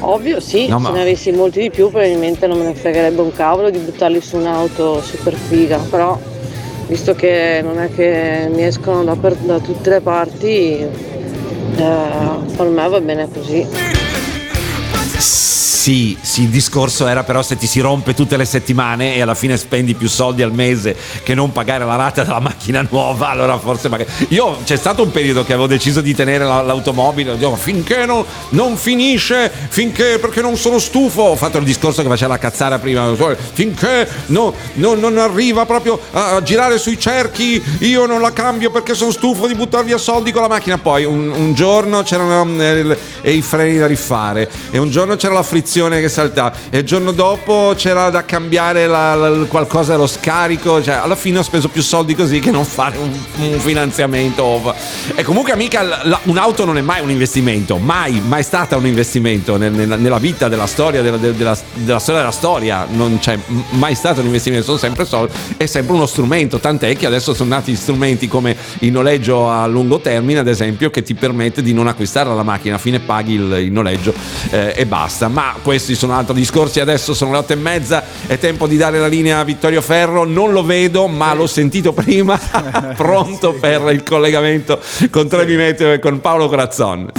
[0.00, 3.22] Ovvio sì, No, ma- se ne avessi molti di più probabilmente non me ne fregherebbe
[3.22, 6.18] un cavolo di buttarli su un'auto super figa, però
[6.86, 10.88] visto che non è che mi escono da, per- da tutte le parti, eh,
[12.56, 13.66] per me va bene così.
[15.20, 19.34] Sì, sì, il discorso era però se ti si rompe tutte le settimane e alla
[19.34, 23.58] fine spendi più soldi al mese che non pagare la rata della macchina nuova, allora
[23.58, 24.10] forse magari...
[24.28, 28.24] Io c'è stato un periodo che avevo deciso di tenere la- l'automobile, dicevo, finché non,
[28.50, 32.78] non finisce, finché perché non sono stufo, ho fatto il discorso che faceva la cazzara
[32.78, 33.14] prima,
[33.52, 38.94] finché no- no- non arriva proprio a, girare sui cerchi, io non la cambio perché
[38.94, 42.96] sono stufo di buttare via soldi con la macchina, poi un, un giorno c'erano eh,
[43.32, 47.12] i freni da rifare e un giorno c'era la frizione che saltava e il giorno
[47.12, 51.82] dopo c'era da cambiare la- la- qualcosa dello scarico, cioè alla fine ho speso più
[51.82, 54.74] soldi così che non fare un, un finanziamento.
[55.14, 59.56] E comunque amica, la- un'auto non è mai un investimento, mai, mai stata un investimento
[59.56, 63.38] nel- nella, nella vita della storia, della, della- della- storia della storia, non c'è
[63.70, 67.50] mai stato un investimento, sono sempre soldi, è sempre uno strumento, tant'è che adesso sono
[67.50, 71.86] nati strumenti come il noleggio a lungo termine, ad esempio, che ti permette di non
[71.86, 74.12] acquistare la macchina, a fine paghi il, il noleggio
[74.50, 74.99] eh, e basta.
[75.28, 78.98] Ma questi sono altri discorsi, adesso sono le otto e mezza, è tempo di dare
[78.98, 82.38] la linea a Vittorio Ferro, non lo vedo, ma l'ho sentito prima,
[82.96, 84.78] pronto per il collegamento
[85.10, 87.10] con Trevi Meteo e con Paolo Corazzon.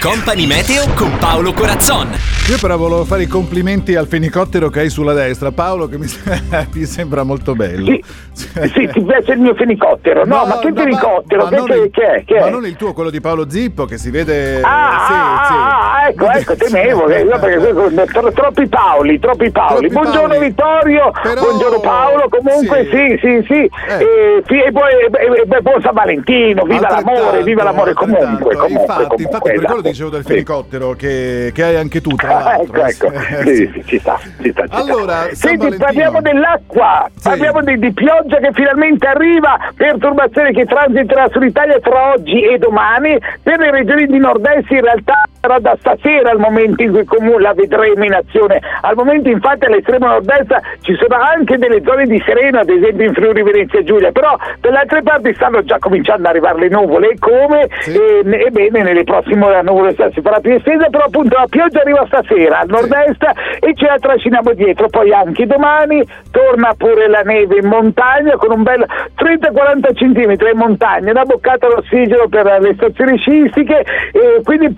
[0.00, 2.08] Company Meteo con Paolo Corazzon.
[2.48, 6.06] Io però volevo fare i complimenti al fenicottero che hai sulla destra, Paolo, che mi,
[6.72, 7.98] mi sembra molto bello.
[8.40, 10.24] Sì, ti piace il mio fenicottero?
[10.24, 11.42] No, ma che fenicottero?
[11.44, 12.24] ma Che, non che, il- che è?
[12.24, 12.50] Che ma è?
[12.50, 14.62] non il tuo, quello di Paolo Zippo, che si vede.
[14.62, 15.52] Ah, sì, ah, sì.
[15.52, 19.88] ah, ecco, ecco, temevo, che io perché tro- troppi Paoli, troppi Paoli.
[19.90, 20.46] Troppi buongiorno Paoli.
[20.46, 25.60] Vittorio, Però- buongiorno Paolo, comunque sì, sì, sì, E, fi- e poi e- e- e
[25.60, 29.88] buon San Valentino, viva l'amore, viva l'amore comunque, comunque, Infatti, comunque, infatti per quello esatto.
[29.88, 30.28] dicevo del Sì.
[30.32, 32.84] fenicottero che, che hai anche tu, tra Ah, l'altro.
[32.84, 34.76] ecco, ecco, Eh, sì, sì, ci sta, ci sta, ci sta.
[34.76, 41.28] Allora, San Senti, parliamo dell'acqua, parliamo di, di pioggia che finalmente arriva, perturbazione che transiterà
[41.30, 46.32] sull'Italia tra oggi e domani, per le regioni di nord-est in realtà sarà da stasera
[46.32, 48.60] il momento in cui comunque la vedremo in azione.
[48.82, 53.14] Al momento infatti all'estremo nord-est ci sono anche delle zone di sereno, ad esempio in
[53.14, 57.10] Friuli Venezia Giulia, però per le altre parti stanno già cominciando ad arrivare le nuvole
[57.10, 57.68] e come?
[57.86, 62.04] E, ebbene nelle prossime la nuvole si farà più estesa, però appunto la pioggia arriva
[62.06, 63.24] stasera al nord-est
[63.60, 68.52] e ce la trasciniamo dietro, poi anche domani torna pure la neve in montagna con
[68.52, 68.84] un bel
[69.16, 74.72] 30-40 cm in montagna, una boccata d'ossigeno per le stazioni sciistiche e quindi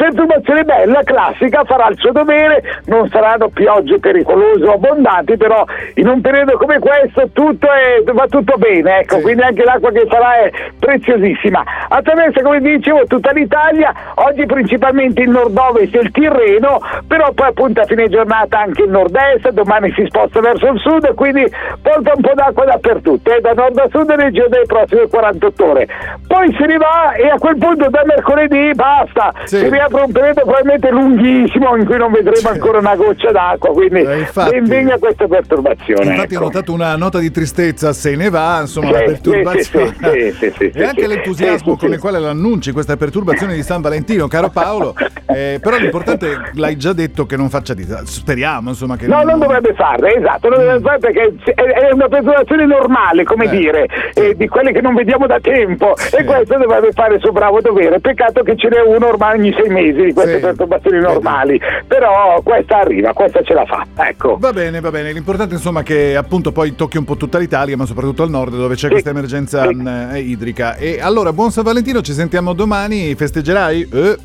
[0.52, 6.08] perturbazione bella, classica, farà il suo dovere, non saranno piogge pericolose o abbondanti, però in
[6.08, 10.36] un periodo come questo tutto è, va tutto bene, ecco, quindi anche l'acqua che farà
[10.36, 11.64] è preziosissima.
[11.88, 17.80] Attraverso, come dicevo, tutta l'Italia, oggi principalmente il nord-ovest e il Tirreno, però poi appunto
[17.80, 21.46] a fine giornata anche il nord-est, domani si sposta verso il sud, quindi
[21.80, 25.64] porta un po' d'acqua dappertutto, eh, da nord a sud nel giro delle prossime 48
[25.64, 25.88] ore.
[26.26, 30.90] Poi si riva e a quel punto da mercoledì basta, si riapre un periodo probabilmente
[30.90, 36.04] lunghissimo in cui non vedremo ancora una goccia d'acqua, quindi ben venga questa perturbazione.
[36.04, 36.42] Infatti ecco.
[36.42, 39.94] ho notato una nota di tristezza, se ne va, insomma, Sì, la perturbazione.
[40.00, 44.26] sì, sì, sì, e anche l'entusiasmo con il quale l'annunci questa perturbazione di San Valentino,
[44.28, 44.94] caro Paolo.
[45.32, 48.06] Eh, però l'importante, l'hai già detto, che non faccia disastro.
[48.08, 52.08] Speriamo, insomma, che No, non dovrebbe farle, esatto, non dovrebbe farle perché è è una
[52.08, 56.58] perturbazione normale, come Eh, dire, eh, di quelle che non vediamo da tempo e questo
[56.58, 57.98] dovrebbe fare il suo bravo dovere.
[58.00, 62.80] Peccato che ce n'è uno ormai ogni sei mesi di queste perturbazioni normali, però questa
[62.80, 64.36] arriva, questa ce la fa, ecco.
[64.38, 65.12] Va bene, va bene.
[65.12, 68.54] L'importante insomma è che appunto poi tocchi un po' tutta l'Italia, ma soprattutto al nord
[68.54, 70.76] dove c'è questa emergenza mh, eh, idrica.
[70.76, 73.14] E allora, buon San Valentino, ci sentiamo domani.
[73.14, 73.88] Festeggerai?
[73.92, 74.16] Eh.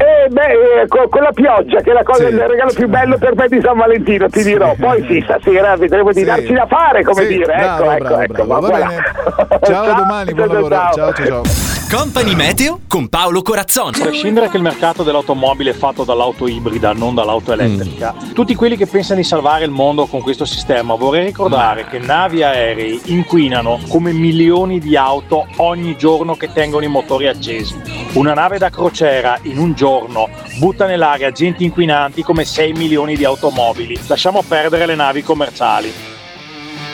[0.00, 3.18] Eh beh, eh, co- con, la pioggia, che è la cosa, il regalo più bello
[3.18, 4.74] per me di San Valentino, ti dirò.
[4.78, 6.24] Poi sì, stasera vedremo di Sì.
[6.24, 7.54] darci da fare, come Sì, dire.
[7.54, 8.46] bravo, ecco, ecco, bravo, ecco.
[8.46, 8.60] bravo.
[8.60, 9.58] Va bene.
[9.62, 10.74] Ciao, a domani, buon lavoro.
[10.74, 11.78] Ciao, ciao, ciao.
[11.90, 14.00] Company Meteo con Paolo Corazzoni.
[14.00, 18.76] A prescindere che il mercato dell'automobile è fatto dall'auto ibrida, non dall'auto elettrica, tutti quelli
[18.76, 23.00] che pensano di salvare il mondo con questo sistema, vorrei ricordare che navi e aerei
[23.06, 27.74] inquinano come milioni di auto ogni giorno che tengono i motori accesi.
[28.12, 30.28] Una nave da crociera in un giorno
[30.60, 33.98] butta nell'aria agenti inquinanti come 6 milioni di automobili.
[34.06, 36.09] Lasciamo perdere le navi commerciali.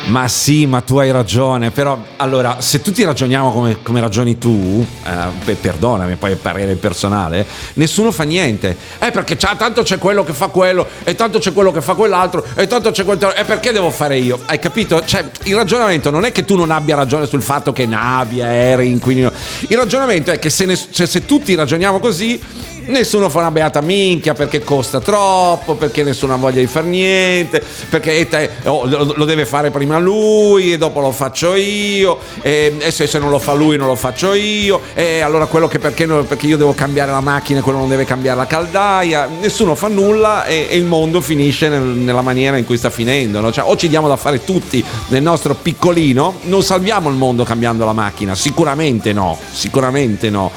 [0.06, 4.86] Ma sì, ma tu hai ragione, però allora, se tutti ragioniamo come, come ragioni tu,
[5.04, 5.10] eh,
[5.44, 7.44] beh, perdonami, poi è parere personale,
[7.74, 8.76] nessuno fa niente.
[9.00, 12.44] Eh, perché tanto c'è quello che fa quello, e tanto c'è quello che fa quell'altro,
[12.54, 13.18] e tanto c'è quel...
[13.36, 14.38] E perché devo fare io?
[14.46, 15.04] Hai capito?
[15.04, 18.88] Cioè, il ragionamento non è che tu non abbia ragione sul fatto che navi, aerei,
[18.88, 19.32] inquinino.
[19.68, 22.40] Il ragionamento è che se, ne- cioè, se tutti ragioniamo così,
[22.88, 27.60] Nessuno fa una beata minchia perché costa troppo, perché nessuno ha voglia di fare niente,
[27.90, 32.90] perché te- oh, lo, deve fare prima lui e dopo lo faccio io, e, e
[32.92, 36.06] se, se non lo fa lui non lo faccio io, e allora quello che perché,
[36.06, 39.88] perché io devo cambiare la macchina e quello non deve cambiare la caldaia, nessuno fa
[39.88, 43.40] nulla e, e il mondo finisce nel- nella maniera in cui sta finendo.
[43.40, 43.50] no?
[43.50, 47.84] Cioè, o ci diamo da fare tutti nel nostro piccolino, non salviamo il mondo cambiando
[47.84, 50.52] la macchina, sicuramente no, sicuramente no.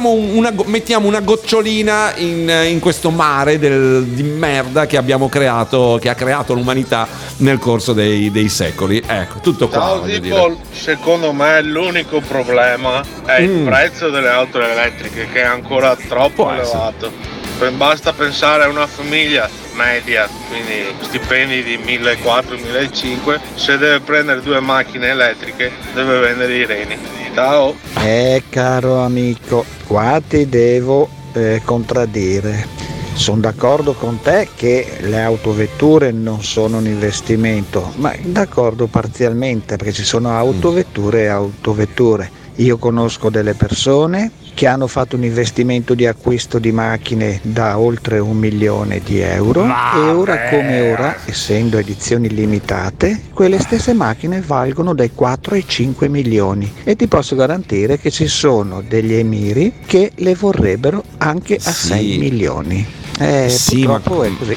[0.00, 1.20] Una, mettiamo una
[1.62, 7.06] gocciolina in, in questo mare del- di merda che abbiamo creato, che ha creato l'umanità
[7.38, 9.02] nel corso dei, dei secoli.
[9.04, 10.00] Ecco, tutto qua.
[10.04, 10.22] Dire.
[10.22, 13.66] Zippo, secondo me l'unico problema è il Mm.
[13.66, 17.10] prezzo delle auto elettriche che è ancora troppo elevato.
[17.58, 24.60] Pe- Basta pensare a una famiglia media, quindi stipendi di 1.400-1.500, se deve prendere due
[24.60, 26.96] macchine elettriche deve vendere i reni.
[27.34, 27.76] Ciao!
[28.00, 31.08] Eh caro amico, qua ti devo
[31.38, 32.66] eh, contraddire.
[33.14, 39.92] Sono d'accordo con te che le autovetture non sono un investimento, ma d'accordo parzialmente perché
[39.92, 42.30] ci sono autovetture e autovetture.
[42.56, 48.18] Io conosco delle persone che hanno fatto un investimento di acquisto di macchine da oltre
[48.18, 54.94] un milione di euro e ora come ora, essendo edizioni limitate, quelle stesse macchine valgono
[54.94, 60.10] dai 4 ai 5 milioni e ti posso garantire che ci sono degli emiri che
[60.16, 61.86] le vorrebbero anche a Sì.
[61.86, 62.84] 6 milioni.
[63.20, 64.56] Eh, Sì, ma- è così.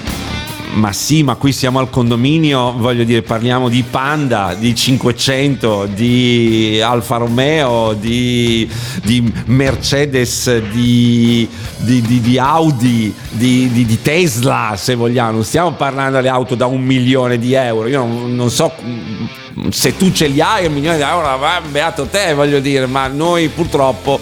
[0.73, 6.79] Ma sì, ma qui siamo al condominio, voglio dire, parliamo di Panda, di 500, di
[6.81, 8.69] Alfa Romeo, di,
[9.03, 11.47] di Mercedes, di,
[11.77, 15.31] di- di- di Audi, di, Tesla, se vogliamo.
[15.31, 17.89] Non stiamo parlando delle auto da un milione di euro.
[17.89, 18.71] Io non, non so
[19.69, 21.37] se tu ce li hai un milione di euro,
[21.69, 24.19] beato te, voglio dire, ma noi purtroppo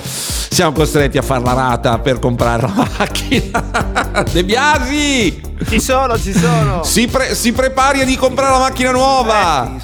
[0.50, 4.24] siamo costretti a fare la rata per comprare la macchina.
[4.32, 5.42] De Biasi!
[5.68, 6.84] Ci sono, ci sono.
[6.84, 9.76] Si, pre- si prepari di comprare la macchina nuova.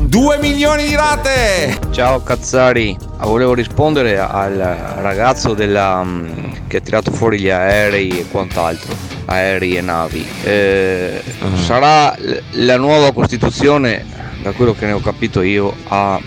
[0.00, 1.78] 2 milioni di rate.
[1.90, 4.54] Ciao Cazzari, Ah, volevo rispondere al
[5.00, 6.26] ragazzo della, mm,
[6.68, 8.94] che ha tirato fuori gli aerei e quant'altro,
[9.26, 10.26] aerei e navi.
[10.44, 11.22] Eh,
[11.64, 14.04] Sarà l- la nuova Costituzione,
[14.42, 16.20] da quello che ne ho capito io, a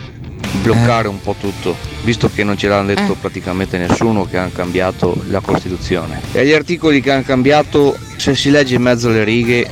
[0.62, 5.22] bloccare un po' tutto, visto che non ce l'hanno detto praticamente nessuno che hanno cambiato
[5.30, 6.22] la Costituzione.
[6.32, 9.70] E gli articoli che hanno cambiato, se si legge in mezzo alle righe,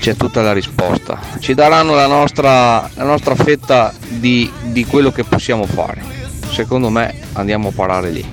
[0.00, 1.20] c'è tutta la risposta.
[1.38, 6.02] Ci daranno la nostra, la nostra fetta di, di quello che possiamo fare.
[6.50, 8.24] Secondo me andiamo a parare lì.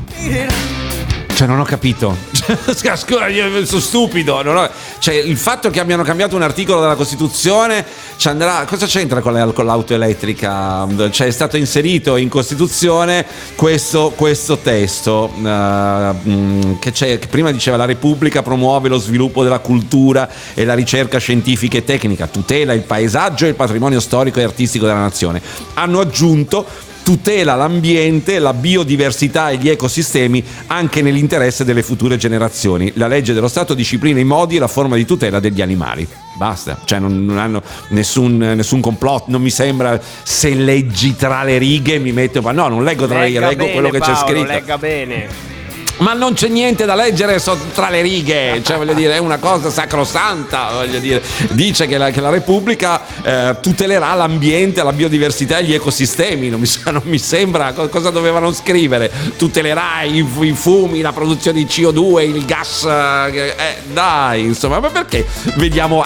[1.33, 2.15] Cioè, non ho capito.
[2.97, 4.35] Scusa, io sono stupido.
[4.35, 4.69] ho-
[4.99, 7.85] Cioè, il fatto che abbiano cambiato un articolo della Costituzione
[8.15, 8.65] ci andrà.
[8.67, 10.87] Cosa c'entra con, la- con l'auto elettrica?
[11.11, 13.25] Cioè, è stato inserito in Costituzione
[13.55, 15.31] questo, questo testo.
[15.37, 21.17] mm, che, che prima diceva la Repubblica promuove lo sviluppo della cultura e la ricerca
[21.17, 25.41] scientifica e tecnica, tutela il paesaggio e il patrimonio storico e artistico della nazione.
[25.73, 26.65] Hanno aggiunto
[27.07, 32.91] tutela l'ambiente, la biodiversità e gli ecosistemi anche nell'interesse delle future generazioni.
[32.95, 36.05] La legge dello Stato disciplina i modi e la forma di tutela degli animali.
[36.35, 41.57] Basta, cioè non, non hanno nessun, nessun complotto, non mi sembra se leggi tra le
[41.57, 44.11] righe mi metto, ma no, non leggo tra le righe, leggo bene, quello che c'è
[44.11, 44.51] Paolo, scritto.
[44.51, 45.56] Legga bene.
[45.99, 49.37] Ma non c'è niente da leggere so- tra le righe, cioè voglio dire, è una
[49.37, 51.21] cosa sacrosanta, voglio dire.
[51.51, 56.59] Dice che la, che la Repubblica eh, tutelerà l'ambiente, la biodiversità e gli ecosistemi, non
[56.59, 59.11] mi, non mi sembra co- cosa dovevano scrivere.
[59.37, 64.89] Tutelerà i, i fumi, la produzione di CO2, il gas, eh, eh, dai, insomma, ma
[64.89, 65.25] perché
[65.55, 66.03] vediamo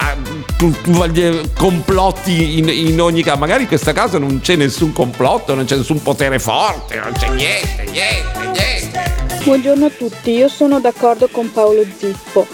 [0.86, 3.38] voglio- complotti in, in ogni caso?
[3.40, 7.30] Magari in questo caso non c'è nessun complotto, non c'è nessun potere forte, non c'è
[7.30, 8.91] niente, niente, niente.
[9.44, 12.46] Buongiorno a tutti, io sono d'accordo con Paolo Zippo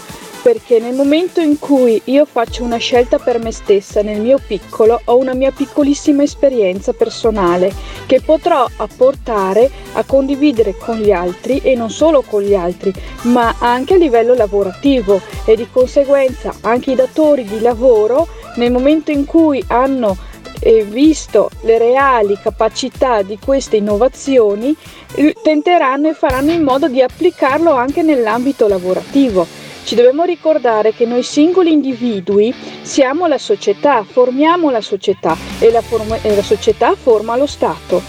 [0.42, 4.98] perché nel momento in cui io faccio una scelta per me stessa nel mio piccolo
[5.04, 7.70] ho una mia piccolissima esperienza personale
[8.06, 12.90] che potrò apportare a condividere con gli altri e non solo con gli altri
[13.24, 19.10] ma anche a livello lavorativo e di conseguenza anche i datori di lavoro nel momento
[19.10, 20.16] in cui hanno
[20.60, 24.74] e visto le reali capacità di queste innovazioni,
[25.14, 29.46] eh, tenteranno e faranno in modo di applicarlo anche nell'ambito lavorativo.
[29.84, 35.80] Ci dobbiamo ricordare che noi singoli individui siamo la società, formiamo la società e la,
[35.80, 38.02] forma- e la società forma lo Stato.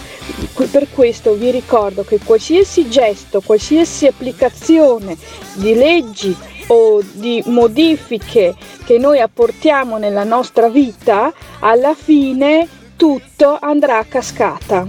[0.70, 5.16] Per questo vi ricordo che qualsiasi gesto, qualsiasi applicazione
[5.54, 6.36] di leggi
[6.72, 8.54] o di modifiche
[8.84, 14.86] che noi apportiamo nella nostra vita, alla fine tutto andrà a cascata.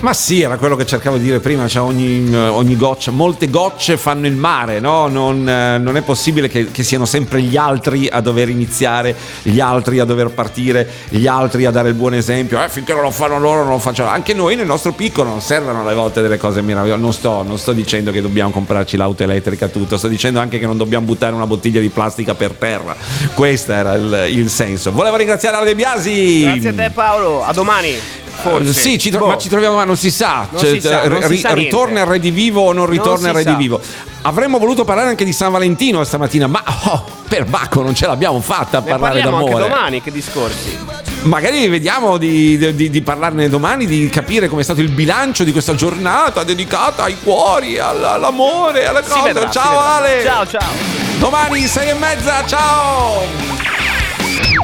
[0.00, 3.96] Ma sì, era quello che cercavo di dire prima, cioè ogni, ogni goccia, molte gocce
[3.96, 5.08] fanno il mare, no?
[5.08, 9.58] Non, eh, non è possibile che, che siano sempre gli altri a dover iniziare, gli
[9.58, 12.62] altri a dover partire, gli altri a dare il buon esempio.
[12.62, 14.10] Eh, finché non lo fanno loro, non lo facciamo.
[14.10, 17.00] Anche noi nel nostro piccolo non servono alle volte delle cose meravigliose.
[17.00, 20.66] Non sto, non sto dicendo che dobbiamo comprarci l'auto elettrica tutto, sto dicendo anche che
[20.66, 22.94] non dobbiamo buttare una bottiglia di plastica per terra.
[23.34, 24.92] Questo era il, il senso.
[24.92, 26.42] Volevo ringraziare Ale Biasi.
[26.42, 28.24] Grazie a te Paolo, a domani.
[28.40, 28.70] Forse.
[28.70, 29.26] Eh, Sì, ci tro- Boh.
[29.28, 30.46] ma ci troviamo, ma non si sa.
[30.50, 33.44] Non Cioè, si sa, non si sa ritorna il redivivo o non ritorna Non il
[33.44, 33.80] redivivo.
[34.22, 38.40] Avremmo voluto parlare anche di San Valentino stamattina, ma oh, per Bacco non ce l'abbiamo
[38.40, 39.68] fatta a Ne parlare parliamo anche d'amore.
[39.68, 40.78] domani, che discorsi.
[41.22, 45.74] Magari vediamo di, di- di parlarne domani, di capire com'è stato il bilancio di questa
[45.74, 49.22] giornata dedicata ai cuori, all- all'amore, alle Si cose.
[49.32, 49.78] vedrà, ciao.
[49.80, 50.22] Ale!
[50.24, 50.70] Ciao, ciao.
[51.18, 53.22] Domani sei e mezza, ciao!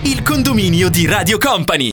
[0.04, 1.90] Il condominio di Radio Company.